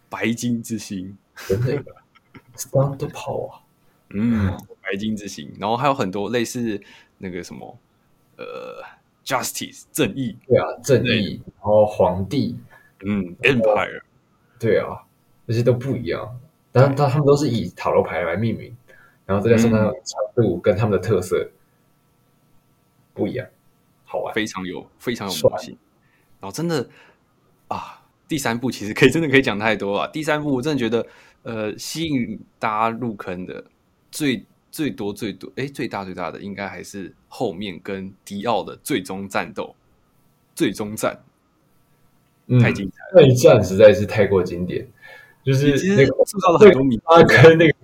[0.10, 1.84] 白金之星， 真的
[2.56, 3.60] ，Stand Power，
[4.10, 5.52] 嗯，白金之星。
[5.60, 6.82] 然后还有很多类似
[7.20, 7.78] 那个什么，
[8.38, 8.84] 呃。
[9.26, 12.60] Justice 正义，对啊，正义，然后皇帝，
[13.06, 14.02] 嗯，Empire，
[14.60, 15.04] 对啊，
[15.48, 16.40] 这些都不一样，
[16.72, 18.76] 但是他他们都是以塔罗牌来命名，
[19.26, 21.50] 然后再加上它的长度跟他们的特色
[23.14, 23.48] 不一样，
[24.04, 25.78] 好玩，非常有非常有魔性。
[26.40, 26.90] 然后真的
[27.70, 30.08] 啊，第三部其实可以真的可以讲太多啊。
[30.08, 31.08] 第三部我真的觉得，
[31.44, 33.64] 呃，吸引大家入坑的
[34.12, 39.76] 最最多最多，哎，最大最大的应该还是后面跟迪奥的最终战斗，
[40.56, 41.16] 最终战，
[42.48, 44.88] 嗯、太精彩了，那一战实在是太过经典。
[45.44, 47.76] 就是那个制造了很多米拉跟那个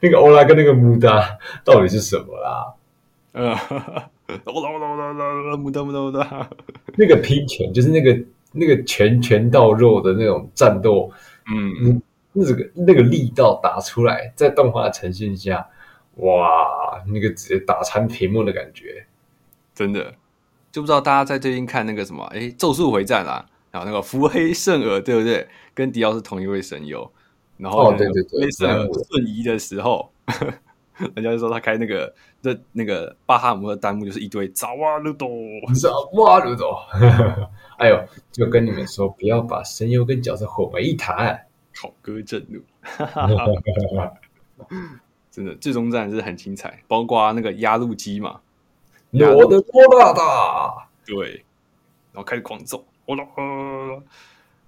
[0.00, 2.74] 那个欧拉跟那个穆达到底是什么啦？
[3.30, 3.52] 呃，
[4.44, 6.50] 欧拉欧拉欧拉欧拉穆达穆达穆达，
[6.96, 8.18] 那个拼拳就是那个
[8.50, 11.12] 那个拳拳到肉的那种战斗，
[11.46, 15.68] 嗯，那个那个力道打出来，在动画呈现下，
[16.16, 19.06] 哇，那个直接打穿屏幕的感觉，
[19.74, 20.14] 真的
[20.70, 23.46] 就不知道大家在最近看那个什么，哎，咒术回战啦。
[23.70, 25.48] 然后那个伏黑圣儿对不对？
[25.72, 27.10] 跟迪奥是同一位神游。
[27.56, 30.12] 然后、哦、对对对，圣儿瞬移的时候，
[31.14, 35.28] 人家就说他开那个那那个巴哈姆的弹幕就是一堆扎瓦鲁多，
[35.74, 36.78] 扎瓦鲁多。
[37.78, 37.98] 哎呦，
[38.30, 41.46] 就跟你们说，不要把声优跟角色混为一谈。
[41.74, 42.60] 好哥震怒，
[45.32, 48.38] 真的，最终战是很精彩，包括那个压路机嘛，
[49.12, 51.42] 我的多大大，对，
[52.12, 52.84] 然后开始狂揍。
[53.06, 53.24] 我了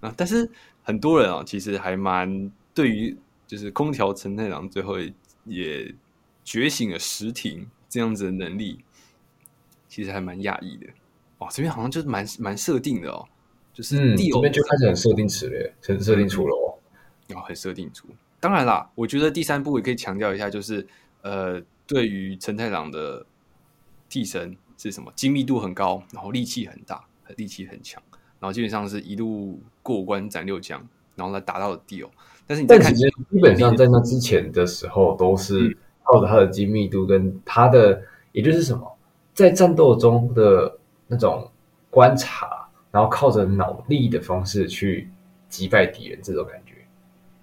[0.01, 0.13] 啊！
[0.17, 0.51] 但是
[0.83, 4.97] 很多人啊，其实还蛮对于就是空调承太郎最后
[5.45, 5.95] 也
[6.43, 8.83] 觉醒了时停这样子的能力，
[9.87, 10.87] 其实还蛮讶异的。
[11.39, 13.29] 哇，这边好像就是蛮蛮设定的哦，
[13.75, 18.09] 就是第这边就开始很设定词了，很设定出了哦，哦，很设定出。
[18.45, 20.87] 当然啦，我觉得第三部也可以强调一下，就是
[21.23, 23.25] 呃，对于陈太郎的
[24.07, 27.03] 替身是什么，精密度很高，然后力气很大，
[27.39, 28.03] 力气很强。
[28.39, 32.11] 然后基本上是一路过关斩六将，然后来打到了迪欧。
[32.47, 38.03] 但是你在看，其实基本上在那之前的时候，都是靠着他的精密度跟他的，
[38.33, 38.99] 也就是什么，
[39.33, 41.51] 在战斗中的那种
[41.89, 45.09] 观察，然后靠着脑力的方式去
[45.49, 46.75] 击败敌人，这种感觉。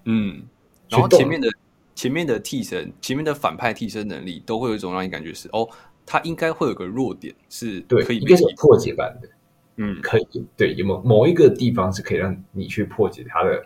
[0.05, 0.43] 嗯，
[0.91, 1.49] 然后前面的
[1.95, 5.67] 前面的替身，前面的反派替身能力，都会有一种让你感觉是哦，
[6.05, 9.29] 他应该会有个弱点是对可以被对，应该是有破解版的。
[9.77, 10.27] 嗯，可以，
[10.57, 13.65] 对，有某某一个地方是可以让你去破解他的，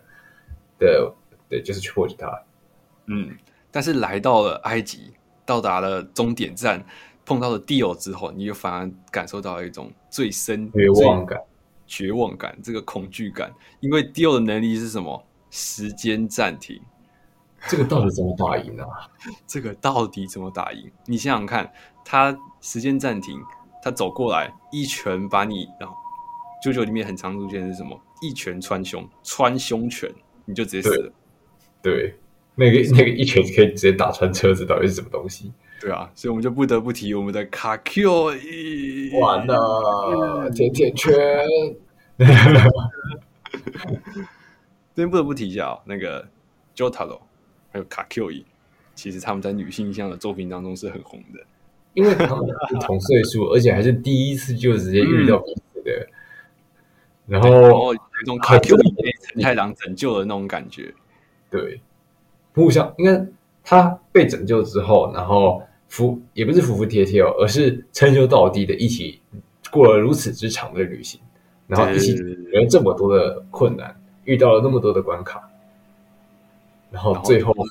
[0.77, 1.13] 的，
[1.49, 2.43] 对，就是去破解他。
[3.07, 3.35] 嗯，
[3.71, 5.11] 但是来到了埃及，
[5.45, 6.85] 到达了终点站，
[7.25, 11.41] 碰到了迪欧之后，你就反而感受到一种最深绝望感、
[11.87, 15.25] 绝望感，这个恐惧感，因为迪欧的能力是什么？
[15.49, 16.79] 时间暂停。
[17.67, 18.87] 这个到底怎么打赢啊？
[19.47, 20.91] 这个到底怎么打赢？
[21.05, 21.71] 你想想看，
[22.03, 23.41] 他时间暂停，
[23.83, 25.95] 他走过来一拳把你，然后。
[26.63, 27.99] 九九里面很常出现的是什么？
[28.23, 30.09] 一拳穿胸，穿胸拳，
[30.45, 31.11] 你就直接死了。
[31.79, 32.15] 对，对
[32.55, 35.53] 那个那个一拳可以直接打穿车子，到底是什么东西？
[35.79, 38.31] 对啊，所以我们就不得不提我们的卡 Q。
[39.21, 41.13] 完了，甜甜圈。
[44.95, 46.27] 这边不得不提一下哦，那个
[46.75, 47.19] Jotaro
[47.75, 48.31] 还有卡 Q，
[48.93, 51.41] 其实他们在女性向的作品当中是很红的，
[51.93, 55.91] 因为他们 是同岁数，而且还是第一次就直接遇到彼此的。
[55.91, 56.11] 嗯
[57.27, 58.83] 然后，然后有一种卡 Q 被
[59.23, 60.93] 陈太郎拯救的那种感觉。
[61.49, 61.81] 对，
[62.53, 63.27] 互相应该
[63.61, 69.19] 他被拯救之后，然后服也不是服服帖帖哦，而是称兄道弟的一起
[69.69, 71.19] 过了如此之长的旅行，
[71.67, 72.15] 然后一起
[72.53, 75.44] 有了这么多的困难，遇到了那么多的关卡，
[76.95, 77.65] 然后最后，后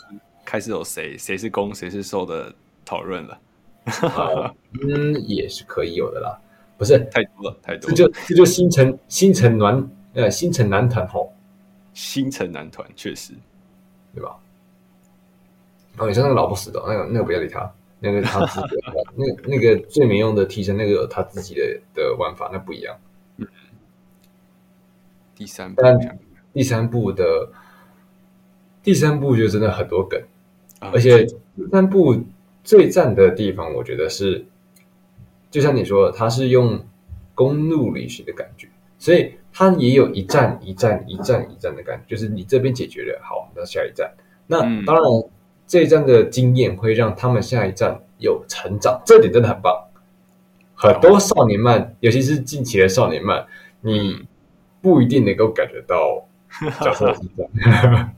[0.45, 3.41] 开始有谁谁是攻谁是受的讨论了。
[4.83, 6.39] 嗯，也是可以有的啦。
[6.77, 7.97] 不是太多了，太多了。
[7.97, 11.33] 这就这就星辰星辰男呃星辰男团吼，
[11.95, 13.33] 星辰男团确实，
[14.15, 14.37] 对吧？
[15.97, 22.95] 哦，你说那个老不死的，那个那个不要理他，那个他自己的，那那个最没用的替身，那个有他自己的的玩法，那不一样。
[23.39, 23.49] 嗯。
[25.35, 25.83] 第三部，
[26.53, 27.51] 第三部的
[28.85, 30.21] 第三部就真的很多梗，
[30.79, 32.23] 啊、而且第三部
[32.63, 34.47] 最赞的地方，我觉得是。
[35.51, 36.85] 就像你说的，它是用
[37.33, 38.67] 公路旅行的感觉，
[38.99, 42.03] 所以它也有一站一站一站一站的感觉。
[42.09, 44.13] 就是你这边解决了，好，那下一站。
[44.49, 45.05] 那当然，
[45.65, 49.73] 这一站的经验会让他们下一站有成长，这点真的很棒。
[50.75, 53.47] 很多少年漫，尤其是近期的少年漫，
[53.81, 54.27] 你
[54.83, 56.27] 不一定能够感觉到
[56.83, 58.13] 角色成长，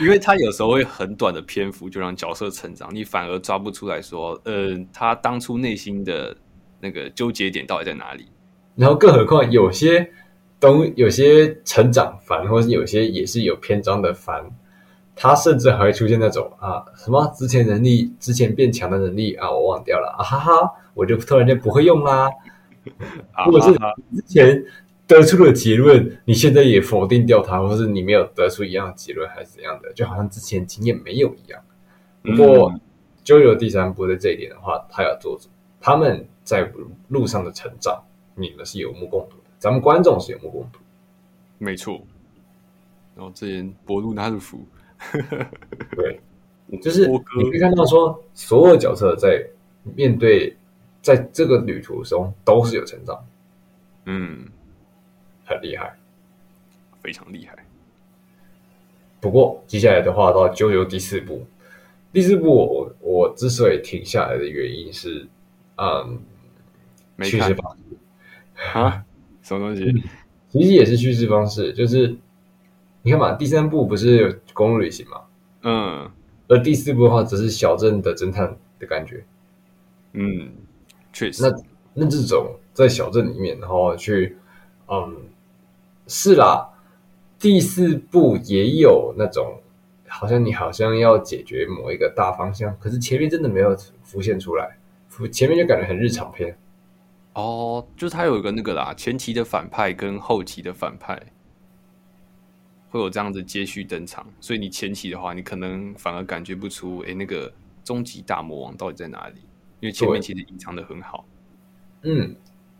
[0.00, 6.36] 因为他有时候会很短的篇幅就让角色成长，你反而抓不出来说，嗯、呃，他当初内心的。
[6.80, 8.26] 那个纠结点到底在哪里？
[8.76, 10.06] 然后，更何况有些
[10.60, 14.44] 东，有些成长番，或是有些也是有篇章的番，
[15.16, 22.28] 他甚至还会出现那种啊，什么之前能力之前变强的能力啊，我忘掉了啊哈哈，我就突然间不会用啦。
[23.46, 24.62] 或者是之前
[25.06, 29.92] 得出了结论，你现在也否定掉它，或是你没有得出一样的结论，还是怎样的？
[29.92, 31.60] 就好像之前经验没有一样。
[32.22, 32.72] 不过
[33.24, 35.48] 《JoJo》第三部的这一点的话，他要做主，
[35.80, 36.70] 他们在
[37.08, 38.02] 路上的成长，
[38.34, 40.78] 你们是有目共睹的，咱们观众是有目共睹。
[41.58, 42.00] 没错。
[43.16, 44.66] 然后这边博鲁纳鲁夫，
[45.94, 46.20] 对，
[46.80, 49.40] 就是你可以看到说，所有角色在
[49.94, 50.56] 面对
[51.00, 53.24] 在这个旅途中都是有成长，
[54.06, 54.48] 嗯，
[55.44, 55.96] 很厉害，
[57.02, 57.56] 非常厉害。
[59.20, 61.46] 不过接下来的话到 JoJo 第四部，
[62.12, 65.26] 第四部我我之所以停下来的原因是，
[65.76, 66.20] 嗯，
[67.22, 69.04] 叙事方式啊，
[69.42, 70.02] 什么东西？
[70.50, 72.16] 其实也是叙事方式，就是。
[73.06, 75.20] 你看嘛，第三部不是有公路旅行嘛？
[75.60, 76.10] 嗯，
[76.48, 79.22] 而第四部的话，只是小镇的侦探的感觉。
[80.14, 80.50] 嗯，
[81.12, 81.42] 确实。
[81.42, 81.54] 那
[81.92, 84.38] 那这种在小镇里面，然后去，
[84.88, 85.16] 嗯，
[86.06, 86.70] 是啦。
[87.38, 89.60] 第四部也有那种，
[90.08, 94.78] 好像你好像要解决某一个大方向，可是前面真的没有浮现出来，
[95.30, 96.56] 前面就感觉很日常片。
[97.34, 101.20] 哦，就是它有一个那个啦，前期的反派跟后期的反派。
[102.90, 109.40] 会有这样子接续登场，所以你前期的话，你可能反而感觉不出，哎，那个终极大魔王到底在哪里？
[109.80, 111.26] 因为前面其实隐藏的很好。
[112.02, 112.36] 嗯，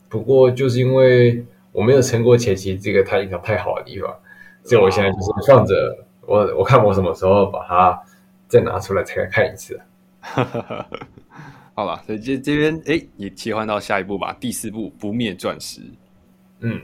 [0.09, 4.09] 不过就是因为我没有撑过前期这个它影响太好的地方，
[4.63, 8.01] 所以我现在就是放着，我我看我什么时候把它
[8.47, 9.81] 再拿出来再来看一次。
[11.75, 15.81] 好了，所以这这边哎，也切换到下一步吧，第四步《不灭钻石》。
[16.61, 16.81] 嗯。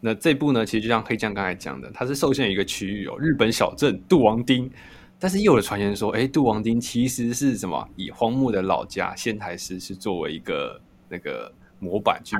[0.00, 4.70] 那这部呢，其实就像黑酱刚才讲的，它是受限于一个区域哦，日本小镇杜王町。
[5.18, 7.88] 但是又有传言说，哎，杜王町其实是什么？
[7.96, 12.36] 以荒木的老家仙台市是作为一个那个模板去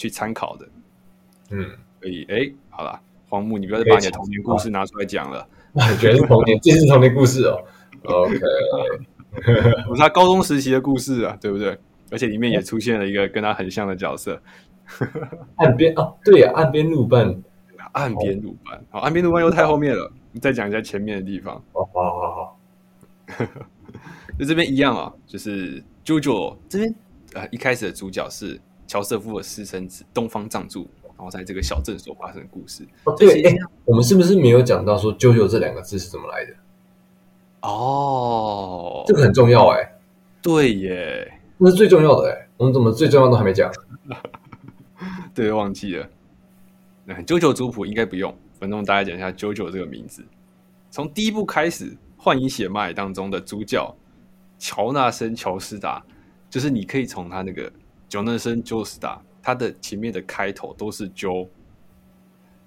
[0.00, 0.66] 去参考的。
[1.50, 1.68] 嗯，
[2.00, 5.46] 所以哎，好了，荒木，你不要再把你的童年故事拿出来讲了。
[5.74, 7.62] 我觉得是童年， 这是童年故事哦。
[8.04, 8.38] OK，
[9.86, 11.76] 不是他高中时期的故事啊，对不对？
[12.10, 14.40] 而且里面也出现了一个跟他很像的角色。
[15.56, 17.42] 岸边哦，对呀，岸边路伴，
[17.92, 21.62] 岸边路伴，好，岸边路伴又太后面了，你再讲一下前面的地方。
[21.72, 22.58] 哦，好好好，
[24.38, 26.94] 就这边一样啊，就是 JoJo 这边
[27.34, 28.58] 呃，一开始的主角是
[28.90, 30.84] 乔瑟夫的私生子东方藏助，
[31.16, 32.84] 然后在这个小镇所发生的故事。
[33.04, 36.52] 哦，对，哎，我们是不是没有讲到说 JoJo 这两个字是怎么来的？
[37.60, 39.92] 哦，这个很重要哎，
[40.42, 43.70] 对耶，那是最重要的哎，我们怎么最重要的都还没讲？
[45.32, 46.08] 对，忘记了。
[47.04, 50.24] 那 JoJo 族谱应该不用，反正我大家讲一下 JoJo 这个名字。
[50.90, 53.94] 从第一部开始，《幻影血脉》当中的主角
[54.58, 56.04] 乔纳森·乔斯达，
[56.50, 57.70] 就是你可以从他那个
[58.10, 61.48] 乔纳森·乔斯达，他的前面的开头都是 Jo，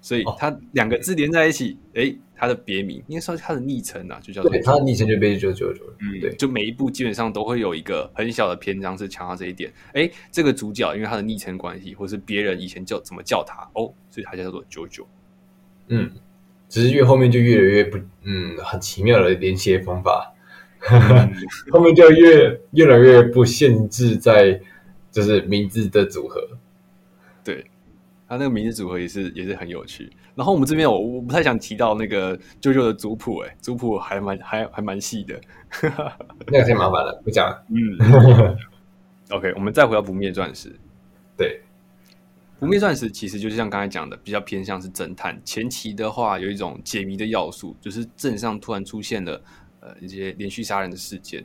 [0.00, 2.20] 所以他两个字连在一起，哎、哦。
[2.36, 5.72] 他的别名应该算是他的昵称啊，就叫做对，他的昵称就被 JoJo。
[6.00, 9.72] 嗯，对，就每一部基本上都会有一个很小的篇章是强调这一点。
[9.92, 15.06] 哎，这个主角因为他的昵称关系，或是别人以前叫怎么叫他哦，所以他叫做 JoJo。
[15.86, 16.10] 嗯，
[16.68, 20.34] 只是越后面就越来越不，嗯，很奇妙的连接方法，
[20.90, 21.32] 嗯、
[21.70, 24.60] 后面就越越来越不限制在
[25.14, 26.40] 就是名字的组合。
[27.44, 27.64] 对，
[28.26, 30.10] 他那个名字组合也是也是很有趣。
[30.34, 35.40] 然后我们这边我我不太想提到那个 JoJo 的族谱，哎，族谱还蛮还还蛮细的，
[36.48, 37.64] 那个太麻烦了，不讲了。
[37.68, 38.56] 嗯，
[39.30, 40.74] OK，我们再回到不灭钻石。
[41.36, 41.60] 对，
[42.58, 45.40] 不灭钻石其实就是像刚才讲的，比较偏向是侦探。
[45.44, 49.40] 前期的话有一种解谜的要素，就是镇上突然出现了
[49.78, 51.44] 呃一些连续杀人的事件，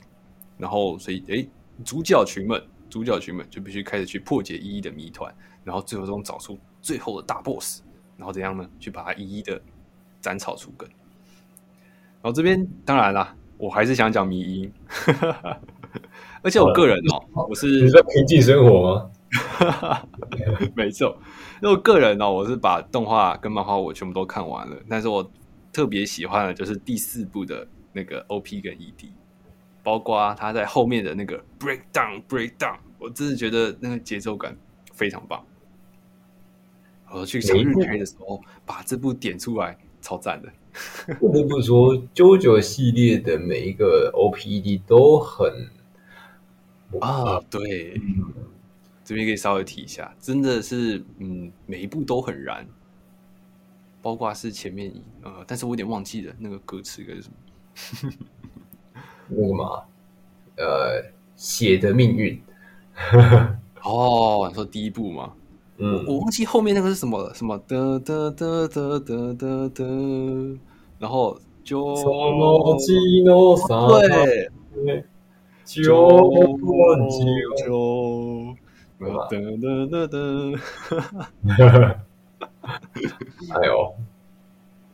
[0.58, 1.48] 然后所以诶
[1.84, 7.82] 主角群们主角群们就必须开始去破解一一的谜团，然后最后中找出最后的大 BOSS。
[8.18, 8.70] 然后怎样呢？
[8.82, 9.62] 去把它一一的
[10.20, 10.86] 斩草除根。
[12.22, 14.74] 然后这边当然啦，我还是想讲迷因，
[16.44, 19.10] 而且我个人哦，哦我是你在平静生活吗？
[20.76, 21.18] 没错，
[21.62, 25.32] 因为我个人哦，我是把动画跟漫画我全部都看完了，但是我
[25.72, 29.12] 特别喜欢的就是第四部的那个 OP 跟 ED，
[29.84, 34.56] 包括他在后面的那个 breakdown breakdown，我真的觉得那个节奏感
[34.94, 35.46] 非常棒。
[37.12, 40.52] 我去抢日推的时候，把这部点出来，超赞的。
[41.20, 45.68] 不得不说，JoJo 系列的每一个 OPED 都很
[47.02, 48.32] 啊，对，嗯、
[49.04, 52.68] 这边可以稍微提一下，真的是，嗯，每一部都很燃，
[54.00, 58.14] 包括是前面一呃，但是我有点忘记了那个歌词该是什么，
[59.30, 59.84] 那个嘛，
[60.58, 61.04] 呃，
[61.36, 62.42] 血的命运。
[63.84, 65.32] 哦，你说第一部吗？
[65.78, 69.86] 嗯，我忘记后面那个是什么了，什么的的的的的的的，
[71.00, 71.96] 然后就
[73.90, 75.04] 对。
[75.64, 76.58] 九九
[77.56, 78.56] 九，
[79.00, 80.18] 噔噔噔噔，
[83.54, 83.94] 哎呦，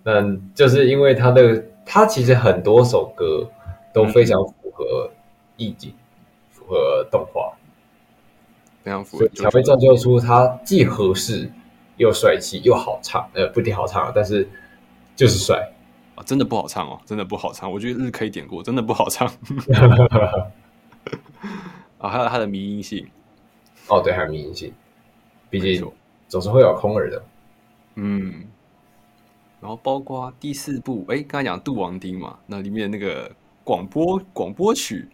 [0.04, 3.50] 嗯，就是因为他的，他其实很多首歌
[3.96, 5.10] 都非常符合
[5.56, 5.94] 意境，
[6.52, 7.56] 符合动画，
[8.84, 11.50] 非常符合，才会造就出他既合适
[11.96, 13.26] 又帅气又好唱。
[13.34, 14.50] 呃，不一定好唱，但是
[15.16, 15.72] 就是帅。
[16.16, 17.72] 啊，真的不好唱哦，真的不好唱。
[17.72, 19.26] 我觉得日 K 点过，真的不好唱。
[21.98, 23.08] 啊， 还有它的迷音性。
[23.88, 24.74] 哦，对，还有迷音性。
[25.50, 25.90] 毕竟
[26.28, 27.24] 总是会有空耳的。
[27.96, 28.46] 嗯。
[29.62, 33.32] 然后包括第四部，哎，刚才讲杜王丁嘛，那里面那个
[33.66, 35.10] 广播广播曲，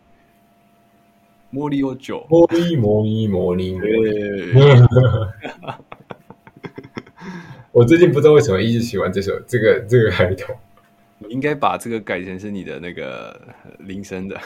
[1.53, 3.79] 茉莉有酒，茉莉茉莉茉莉。
[7.71, 10.53] 我最近不知道为什么一直喜欢这首这个这个开头。
[11.19, 13.39] 你应该把这个改成是你的那个
[13.79, 14.37] 铃声的。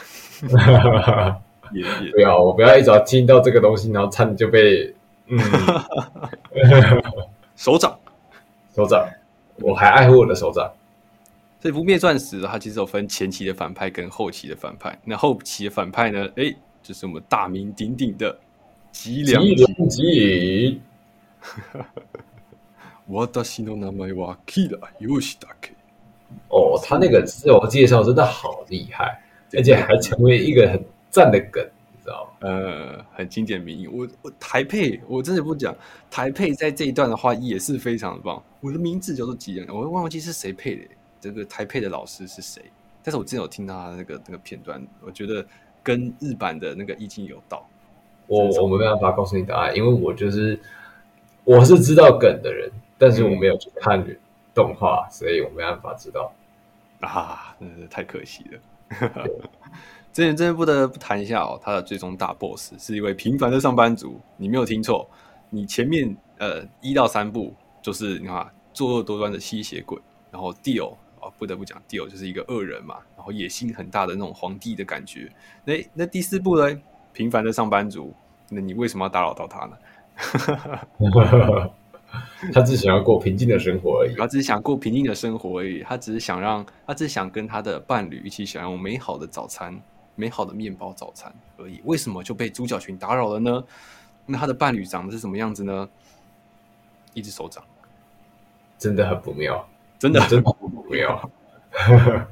[1.72, 4.94] 也也不要，我不要一早听到这个东西，然后差点就被
[5.26, 5.36] 嗯，
[7.56, 7.98] 手掌，
[8.72, 9.04] 手掌，
[9.56, 10.70] 我还爱护我的手掌。
[11.65, 14.97] 这部《灭钻石》它其实有分前期的反派跟后期的反派。
[15.05, 16.27] 那后期的反派呢？
[16.35, 18.37] 哎，就是我们大名鼎鼎的
[18.91, 20.81] 吉良吉良吉。
[23.07, 25.73] 我的心の名前はキラヨシダケ。
[26.49, 32.47] 哦，他那个自我介绍真的好厉害， 而且还成为一个很赞的梗，你知道吗？
[32.47, 33.91] 呃，很经典名言。
[33.91, 35.75] 我我台配，我真的不讲
[36.09, 38.41] 台配，在这一段的话也是非常的棒。
[38.61, 40.83] 我的名字叫做吉良，我会忘记是谁配的，
[41.30, 42.62] 这个台配的老师是谁？
[43.02, 45.44] 但是我之前有听到他那个那个片段，我觉得
[45.82, 47.68] 跟日版的那个意境有道。
[48.26, 50.58] 我我没办法告诉你答案，因为我就是
[51.44, 54.04] 我是知道梗的人，但是我没有去看
[54.52, 56.32] 动画，所以我没办法知道。
[57.00, 58.60] 啊，真的是太可惜了。
[60.12, 64.18] 这前真的不得不谈一下哦，他的最终大 boss 是一位平凡的上班族。
[64.38, 65.08] 你没有听错，
[65.50, 69.96] 你前面呃一到三部就是你看作恶多端的吸血鬼，
[70.30, 70.94] 然后 Dio
[71.26, 75.30] 啊不得不讲 Dio 就是一个恶人嘛，然后野心很大的那种皇帝的感觉。
[75.64, 76.80] 那那第四部呢？
[77.12, 78.14] 平凡的上班族，
[78.50, 79.78] 那你为什么要打扰到他呢？
[82.52, 84.14] 他只想要过平静的生活而已。
[84.16, 85.82] 他只是想过平静的生活而已。
[85.82, 89.80] 他只是想让，他只是想跟他的伴侣一起享用美好的早餐，
[90.14, 91.80] 美好的面包早餐而已。
[91.84, 93.64] 为什么就被主角群打扰了呢？
[94.26, 95.88] 那他的伴侣长得是什么样子呢？
[97.14, 97.64] 一只手掌，
[98.78, 99.66] 真的很不妙，
[99.98, 101.30] 真的真的很不妙。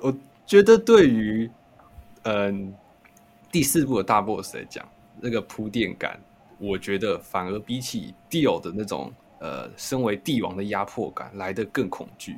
[0.00, 0.14] 我
[0.46, 1.50] 觉得对于
[2.22, 2.74] 嗯
[3.50, 4.86] 第四部的大 boss 来讲，
[5.20, 6.18] 那个铺垫感。
[6.58, 12.36] 我觉得反而比起 Dio 的那种呃，身为帝王的压迫感来的更恐惧。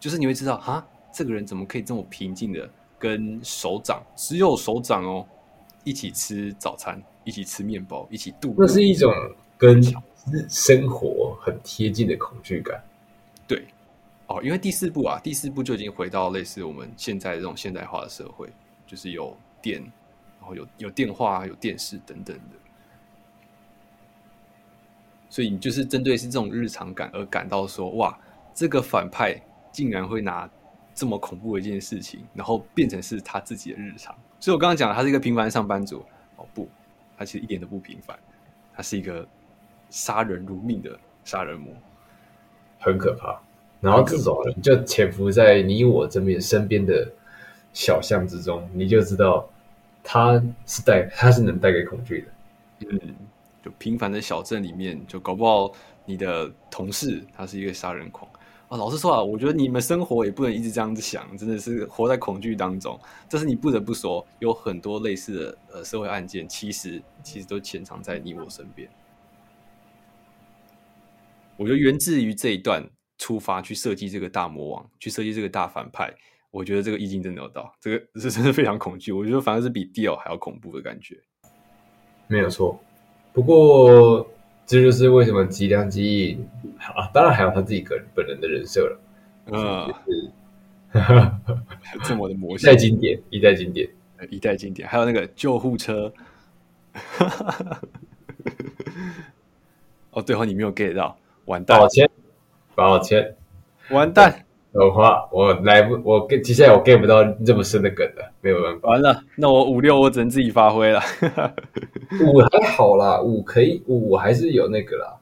[0.00, 0.82] 就是你会知道，哈，
[1.12, 2.66] 这个人怎么可以这么平静的
[2.98, 5.26] 跟首长，只有首长哦，
[5.84, 8.64] 一起吃早餐，一起吃面包，一起度过。
[8.64, 9.12] 那是一种
[9.58, 9.82] 跟
[10.48, 12.82] 生活很贴近的恐惧感。
[13.46, 13.66] 对，
[14.26, 18.48] 哦，因为第四部啊，第四部就已经回到类似我们现在这种现代化的社会，
[18.86, 19.80] 就是有电，
[20.40, 22.56] 然后有有电话、有电视等等的。
[25.28, 28.18] 所以你就是针对是这种日常感而感到说，哇，
[28.54, 29.34] 这个反派
[29.70, 30.48] 竟然会拿
[30.94, 34.14] 这么恐怖的一件事情，然后变成是他自己的日常。
[34.38, 36.04] 所以我刚刚讲了，他是一个平凡上班族。
[36.36, 36.68] 哦不，
[37.16, 38.18] 他其实一点都不平凡，
[38.74, 39.26] 他是一个
[39.88, 41.72] 杀人如命的杀人魔，
[42.82, 43.40] 很可怕。
[43.80, 47.08] 然后这种人就潜伏在你我这边身边的
[47.72, 49.48] 小巷之中，你就知道
[50.04, 52.88] 他是带，他是能带给恐惧的。
[52.90, 53.14] 嗯。
[53.64, 55.70] 就平凡的小镇里面，就搞不好
[56.04, 58.28] 你的同事他是一个杀人狂
[58.66, 58.76] 啊！
[58.76, 62.98] 老实说啊，我觉得你们生活也不能一直这样子想，真的是活在恐惧当中。
[63.28, 68.88] 这是你不得不说，有很多类似的呃社会案件，其实其实都潜藏在你我身边。
[71.62, 72.84] 我觉得源自于这一段
[73.18, 76.12] 出发去设计这个大魔王，去设计这个大反派。
[76.50, 79.12] 我觉得这个意境真的有到，这个是真的非常恐惧。
[79.12, 81.16] 我觉得反而是比 Dio 还要恐怖的感觉，
[82.26, 82.82] 没有错。
[83.32, 84.28] 不过，
[84.66, 86.44] 这就是为什么吉良吉影
[86.80, 89.00] 啊，当然还有他自己个人本人的人设了。
[89.46, 90.30] 嗯，就是
[92.02, 93.88] 这么的魔性，一代经典，一代经典，
[94.30, 94.88] 一代经典。
[94.88, 96.12] 还有那个救护车。
[100.10, 101.16] 哦，最后你没有 get 到，
[101.46, 101.78] 完蛋！
[101.78, 102.10] 抱歉，
[102.74, 103.34] 抱歉，
[103.90, 104.44] 完蛋！
[104.72, 108.88] 的话，我来不，我跟接下来我 get 不到这么深的梗了，没有办法。
[108.88, 110.98] 完了，那我五六我只能自己发挥了。
[112.24, 115.18] 五还好啦，五可以，五我还是有那个啦，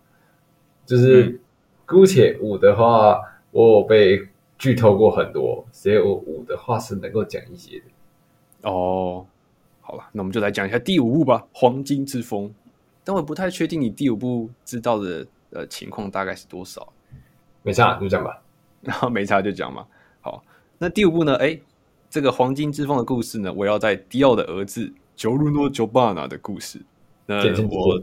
[0.87, 1.39] 就是、嗯、
[1.85, 4.21] 姑且五的话，我有被
[4.57, 8.71] 剧透过很多，所以我五的话是能够讲一些的。
[8.71, 9.27] 哦，
[9.81, 12.49] 好了，那我们就来讲一下第五部吧，《黄金之风》。
[13.03, 16.93] 但我不太确定你第五部知道的呃情况大概是多少。
[17.63, 18.43] 没差，就讲吧。
[18.81, 19.87] 然后没差就讲嘛。
[20.23, 20.43] 好，
[20.79, 21.37] 那第五部呢？
[21.37, 21.61] 哎，
[22.09, 26.81] 这个黄金之风的故事呢，围绕在迪奥的儿子乔鲁诺·乔巴纳的故事。
[27.27, 27.37] 那
[27.69, 28.03] 我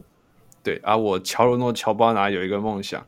[0.64, 3.06] 对啊，我乔鲁诺·乔巴纳有一个梦想，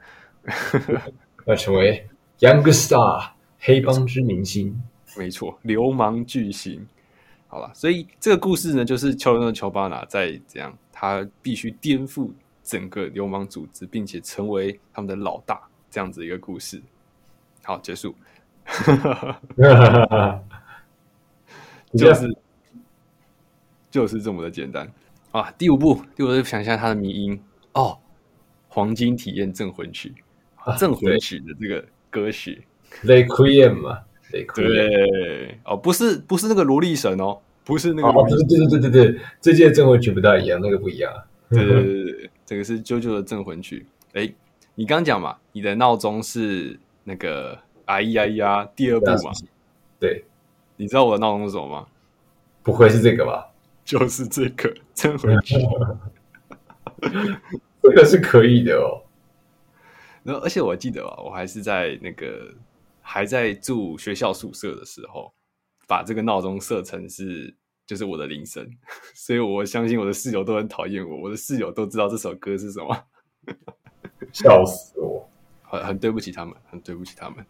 [1.45, 2.07] 要成为
[2.39, 3.29] Young Star
[3.59, 4.81] 黑帮之明星。
[5.17, 6.87] 没错，流氓巨星。
[7.47, 12.31] 好了，所以这个故事呢，就是乔鲁诺·乔巴纳在这样，他必须颠覆
[12.69, 15.59] 整个流氓组织，并且成为他们的老大，
[15.89, 16.79] 这样子一个故事。
[17.63, 18.13] 好，结束，
[21.97, 22.37] 就是
[23.89, 24.87] 就是这么的简单。
[25.31, 25.51] 啊！
[25.57, 27.41] 第五部，第五部想一下它的迷音
[27.73, 27.97] 哦，
[28.67, 30.13] 《黄金体验镇魂曲》
[30.71, 32.63] 啊，镇魂曲的这个歌曲
[33.03, 33.99] ，Requiem 嘛，
[34.31, 41.11] 对，哦，不是不是那个萝莉神哦，不是那个，哦，对对对对对对，这届镇魂曲不大一样，那个不一样，
[41.49, 43.85] 对对对对，这个是 JoJo 的镇魂曲。
[44.13, 44.33] 哎，
[44.73, 46.79] 你刚讲嘛，你的闹钟是。
[47.05, 49.31] 那个哎呀呀，第二部嘛，
[49.99, 50.23] 对，
[50.75, 51.87] 你知道我的闹钟是什么吗？
[52.61, 53.51] 不会是这个吧？
[53.83, 55.55] 就是这个，镇魂曲，
[57.81, 59.01] 这个是可以的哦。
[60.21, 62.53] 然后，而且我记得啊，我还是在那个
[63.01, 65.33] 还在住学校宿舍的时候，
[65.87, 67.55] 把这个闹钟设成是
[67.89, 68.69] 就是我的铃声，
[69.15, 72.95] 所以我相信我的室友都很讨厌我，我的室友都知道这首歌是什么，
[74.31, 75.27] 笑死我。
[75.63, 77.43] 很很对不起他们，很对不起他们。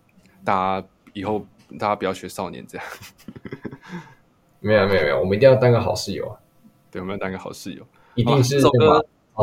[0.45, 1.45] 大家以后
[1.77, 2.87] 大家不要学少年这样。
[4.61, 6.39] 没有没有没有，我们一定要当个好室友啊！
[6.89, 7.85] 对，我们要当个好室友，
[8.15, 8.71] 一定是早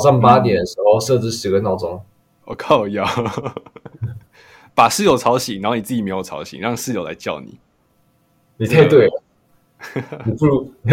[0.03, 2.03] 上八点的时候设置十个闹钟。
[2.47, 3.07] 我、嗯、靠要
[4.74, 7.59] 把室友吵醒，然后你自己没有吵醒，让室友来叫你。
[8.57, 9.22] 你太对了，
[10.24, 10.72] 你不如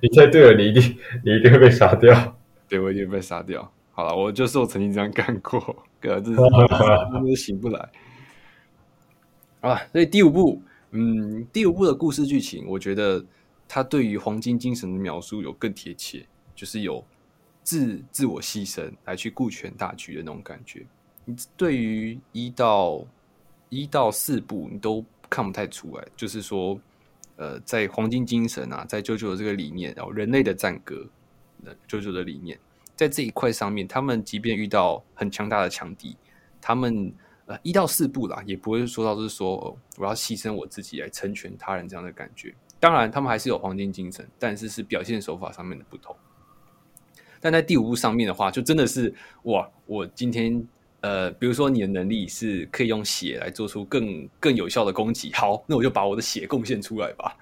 [0.00, 2.36] 你猜对了，你一定你一定会被杀掉。
[2.68, 3.70] 对，我一定会被杀掉。
[3.92, 5.60] 好了，我就是我曾经这样干过，
[6.00, 6.36] 哥，这是
[7.12, 7.88] 真的醒不来
[9.60, 9.76] 啊！
[9.90, 13.24] 所以第五部，嗯，第五部的故事剧情，我觉得
[13.66, 16.24] 它对于黄金精神的描述有更贴切，
[16.54, 17.04] 就是有
[17.64, 20.86] 自自我牺牲来去顾全大局的那种感觉。
[21.24, 23.04] 你对于一到
[23.68, 26.78] 一到四部，你都看不太出来，就是说，
[27.38, 31.08] 呃，在黄金精神啊，在 JoJo 的这个理念，然后人类的战歌
[31.88, 32.58] ，JoJo 的理念。
[32.96, 36.16] 在这一块上面，他们即便遇到很强大的强敌，
[36.60, 37.12] 他们
[37.46, 42.52] 呃一到四部啦，也不会说到是说，哦，我要牺牲我自己来成全他人这样的感觉。
[42.80, 46.16] 当然，他们还是有黄金精神，但是是表现手法上面的不同。
[47.40, 49.14] 但在第五部上面的话，就真的是
[49.44, 50.66] 哇，我今天
[51.00, 57.36] 呃，比如说你的能力是可以用血来做出更更有效的攻击，好，那我就把我的血贡献出来吧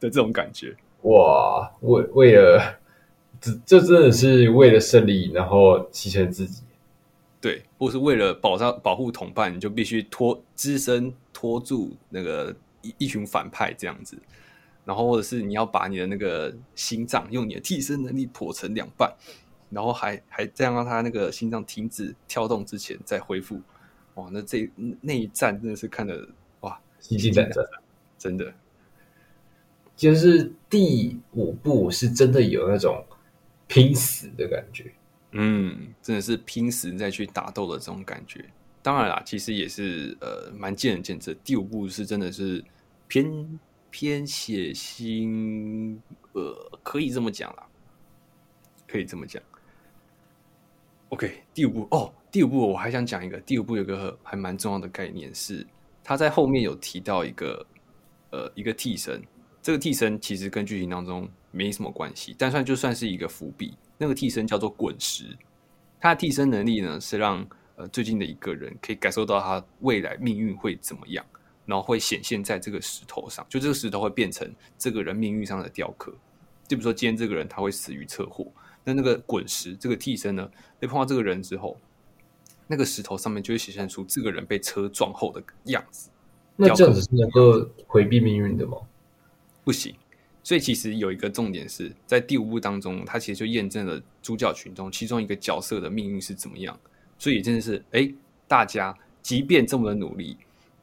[0.00, 0.74] 的这种感觉。
[1.02, 2.78] 哇，为为了。
[3.38, 6.62] 这这真的是为了胜利，然后牺牲自己，
[7.38, 14.16] 对，或是为了保障保护同伴，你就必须拖只身拖住那个一一群反派这样子，
[14.86, 19.12] 然后或者是你要把你的那个心脏用你的替身能力剖成两半，
[19.70, 23.60] 然后还还这样让他那个心脏停止跳动之前再恢复，
[24.14, 26.28] 哇，那这那一战真的是看的
[26.60, 27.64] 哇，心惊胆战，
[28.18, 28.54] 真的，
[29.96, 33.04] 就是第五部是真的有那种。
[33.68, 34.92] 拼死的感觉，
[35.32, 38.44] 嗯，真的是拼死再去打斗的这种感觉。
[38.80, 41.36] 当然啦，其实也是呃蛮见仁见智。
[41.42, 42.64] 第五部是真的是
[43.08, 43.58] 偏
[43.90, 45.98] 偏血腥，
[46.32, 47.66] 呃，可以这么讲啦，
[48.86, 49.42] 可以这么讲。
[51.10, 55.66] OK，第五部哦，第五部我还想讲一个，第五部有个还蛮重要的概念是，
[56.02, 57.66] 他在后面有提到一个
[58.30, 59.22] 呃一个替身，
[59.62, 61.28] 这个替身其实跟剧情当中。
[61.52, 63.74] 没什么关系，但算就算是一个伏笔。
[63.96, 65.34] 那个替身叫做滚石，
[65.98, 71.24] 他的替身能力呢是让呃最近的一个人可以感受到他未来命运会怎么样，
[71.64, 74.46] 然后会显现在这个石头上，就这个石头会变成
[74.76, 76.12] 这个人命运上的雕刻。
[76.68, 78.46] 就比如说今天这个人他会死于车祸，
[78.86, 81.76] 那那个滚石这个替身呢被碰到这个人之后，
[82.68, 86.08] 那个石头上面就会显现出这个人被车撞后的样子。
[86.54, 88.78] 那这样子是能够回避命运的吗？
[89.64, 89.92] 不行。
[90.44, 96.78] 所以其实有一个重点是在第五部当中，他其实就验证了主角群中其中一个角色的命运是怎么样。
[97.18, 98.08] 所以真的是，哎，
[98.46, 100.36] 大家即便这么的努力，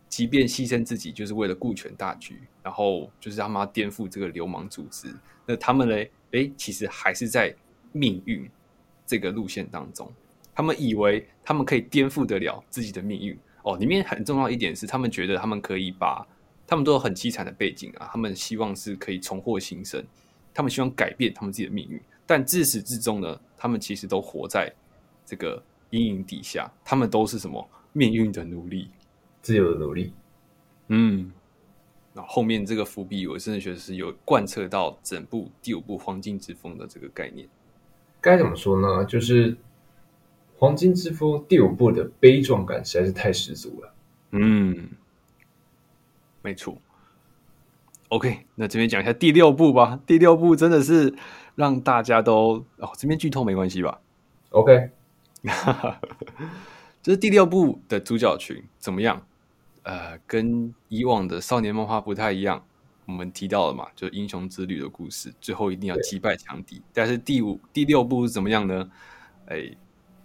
[0.10, 5.95] 即便牺牲自己，就是为了顾全大局，然后就是他妈颠覆这个流氓组织，那他们呢？
[6.34, 7.56] 哎，其实还是在
[7.94, 8.50] 命运
[9.06, 10.12] 这个路线当中，
[10.54, 13.38] 他们以为他们可以颠覆得了自己的命运。
[13.64, 16.28] 哦，里面很重要一点是，他们觉得他们可以把，
[16.68, 20.04] 他们都有很凄惨的背景啊，他们希望是可以重获新生，
[20.54, 24.70] 他们希望改变他们自己的命运，但自始至终呢，他们其实都活在
[25.26, 28.89] 这个阴影底下，他们都是什么命运的奴隶，
[29.41, 30.12] 自由的奴隶。
[30.89, 31.32] 嗯，
[32.12, 37.48] 那后面这个伏笔，我真的觉得是有贯彻到整部第五部《黄金之风》的这个概念。
[38.24, 39.05] 该怎么说呢？
[39.05, 39.55] 就是。
[40.65, 43.93] 《黄金之风》第五部的悲壮感实在是太十足了。
[44.32, 44.91] 嗯，
[46.41, 46.78] 没错。
[48.07, 49.99] OK，那这边讲一下第六部吧。
[50.05, 51.13] 第六部真的是
[51.55, 53.99] 让大家都哦，这边剧透没关系吧
[54.51, 54.91] ？OK，
[57.03, 59.26] 这是第六部的主角群怎么样？
[59.82, 62.63] 呃，跟以往的少年漫画不太一样。
[63.06, 66.82] 我们提到了嘛，就是英雄之旅的故事，最后一定要击败强敌。
[66.93, 68.89] 但是第五、第六部是怎么样呢？
[69.47, 69.76] 哎。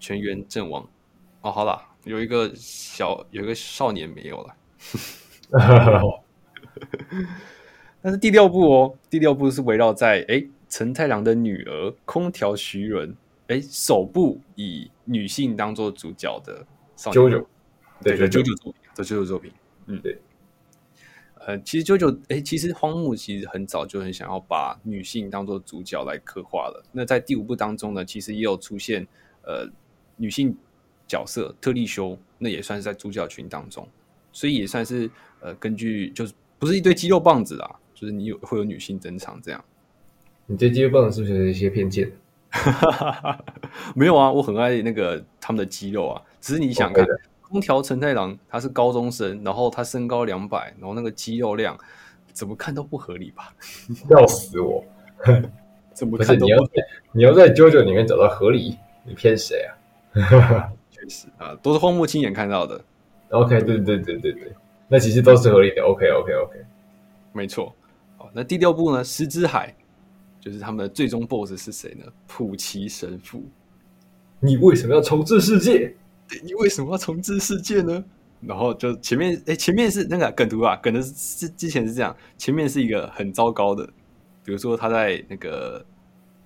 [0.01, 0.89] 全员阵亡
[1.41, 4.55] 哦，好了，有一个小有一个少年没有了，
[8.01, 13.13] 但是第六部哦，第六部是围绕在哎陈太郎的女儿空调徐伦
[13.49, 16.65] 哎首部以女性当做主角的
[16.95, 17.45] 少年，
[18.01, 19.53] 对对，九九作品，这九九作品，
[19.87, 20.17] 嗯对，
[21.49, 26.85] 呃，其实九九哎，其实荒木其实很早就很想要把女性当做主角来刻画了。
[26.93, 29.07] 那在第五部当中呢，其实也有出现
[29.43, 29.67] 呃。
[30.21, 30.53] 女性
[31.07, 33.87] 角色特丽修，那也算是在主角群当中，
[34.33, 39.65] 所以也算是呃，根据就是不是一堆肌肉棒子啊，就是你有会有女性登场这样。
[40.47, 42.11] 你对肌肉棒子是不是有一些偏见？
[43.95, 46.21] 没有啊，我很爱那个他们的肌肉啊。
[46.41, 47.07] 只是你想看
[47.51, 51.77] 空调承太郎，他是高中生，然后他身高两百，然后那个肌肉量
[52.33, 53.53] 怎么看都不合理吧？
[54.09, 54.85] 笑死我！
[55.95, 56.25] 怎么看都不合理。
[56.25, 56.59] 不是你要
[57.13, 59.75] 你要在 JoJo 里面找到合理，你骗谁啊？
[60.91, 62.81] 确实啊，都是荒木亲眼看到的。
[63.31, 64.53] OK，对对对对对，
[64.89, 65.83] 那其实都是合理的。
[65.83, 66.65] OK OK OK，
[67.33, 67.75] 没错。
[68.17, 69.05] 好，那第六部呢？
[69.05, 69.75] 石之海，
[70.41, 72.05] 就是他们的最终 BOSS 是谁呢？
[72.27, 73.43] 普奇神父。
[74.41, 75.95] 你为什么要重置世界？
[76.43, 78.05] 你为什么要重置世界呢？
[78.41, 83.87] 然后就前面，哎，前面是那个梗图啊，梗的是之前是这样，前面是一个很糟糕的，
[84.45, 85.85] 比如说他在那个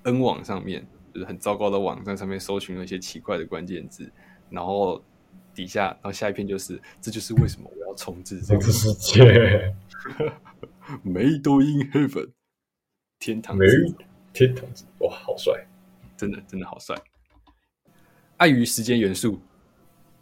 [0.04, 0.86] N 网上面。
[1.14, 4.10] 就是很糟糕的网站上面搜寻了一些奇怪的关键字，
[4.48, 5.04] 然后
[5.54, 9.20] 底下，然后下一篇就是，这就是为什么我要重置这个世界。
[11.04, 12.30] Made in Heaven，
[13.18, 13.94] 天堂之
[14.32, 15.66] 天堂之哇，好帅，
[16.16, 16.96] 真的真的好帅。
[18.38, 19.38] 碍于时间元素，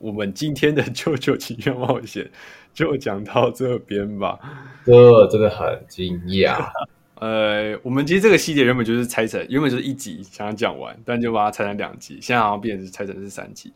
[0.01, 2.25] 我们今天的《JoJo 奇妙冒险》
[2.73, 4.39] 就讲到这边吧。
[4.85, 6.71] 这真的很惊讶。
[7.21, 13.71] 呃，我们其实这个系列原本就是拆成，原本就是一集想要讲完，但就把它拆成两集，现在好像变成拆成是三集。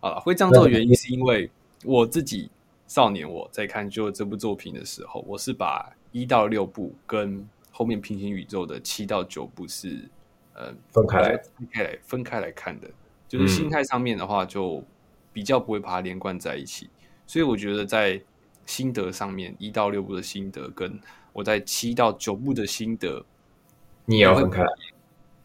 [0.00, 1.48] 好了，会这样做的原因是因为
[1.84, 2.50] 我自己
[2.88, 10.08] 少年我在看就这部作品的时候，我是把一到六部跟后面平行宇宙的七到九部是
[10.54, 12.88] 呃分开来分开来分开来看的，
[13.28, 14.82] 就是心态上面的话就
[15.38, 18.20] 比较不会把它连贯在一起，嗯、所以我觉得在
[18.66, 20.98] 心得上面一到六部的心得跟
[21.32, 23.24] 我在七到九部的心得，
[24.04, 24.68] 你也要分开来，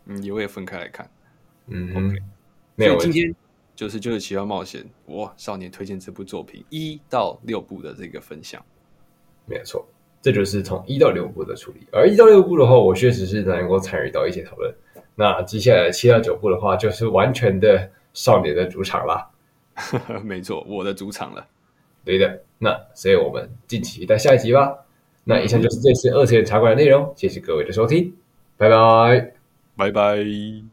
[0.05, 1.07] 嗯，也会分开来看，
[1.67, 2.17] 嗯，OK。
[2.75, 3.35] 所以今天
[3.75, 8.65] 就是就是奇妙冒险，哇，少年推荐这部作品一到六部的这个分享，
[9.45, 9.87] 没有错，
[10.23, 11.85] 这就是从一到六部的处理。
[11.91, 14.73] 而一到六部的话，我确实是能够参与到一些讨论。
[15.13, 19.29] 那接下来七到九部的话，就是完全的少年的主场啦。
[20.23, 21.45] 没错，我的主场了。
[22.05, 24.77] 对的，那所以我们敬请期待下一集吧。
[25.23, 28.13] 那以上就是这次二次元茶馆的内容，谢谢各位的收听，
[28.57, 29.33] 拜拜，
[29.77, 30.72] 拜拜。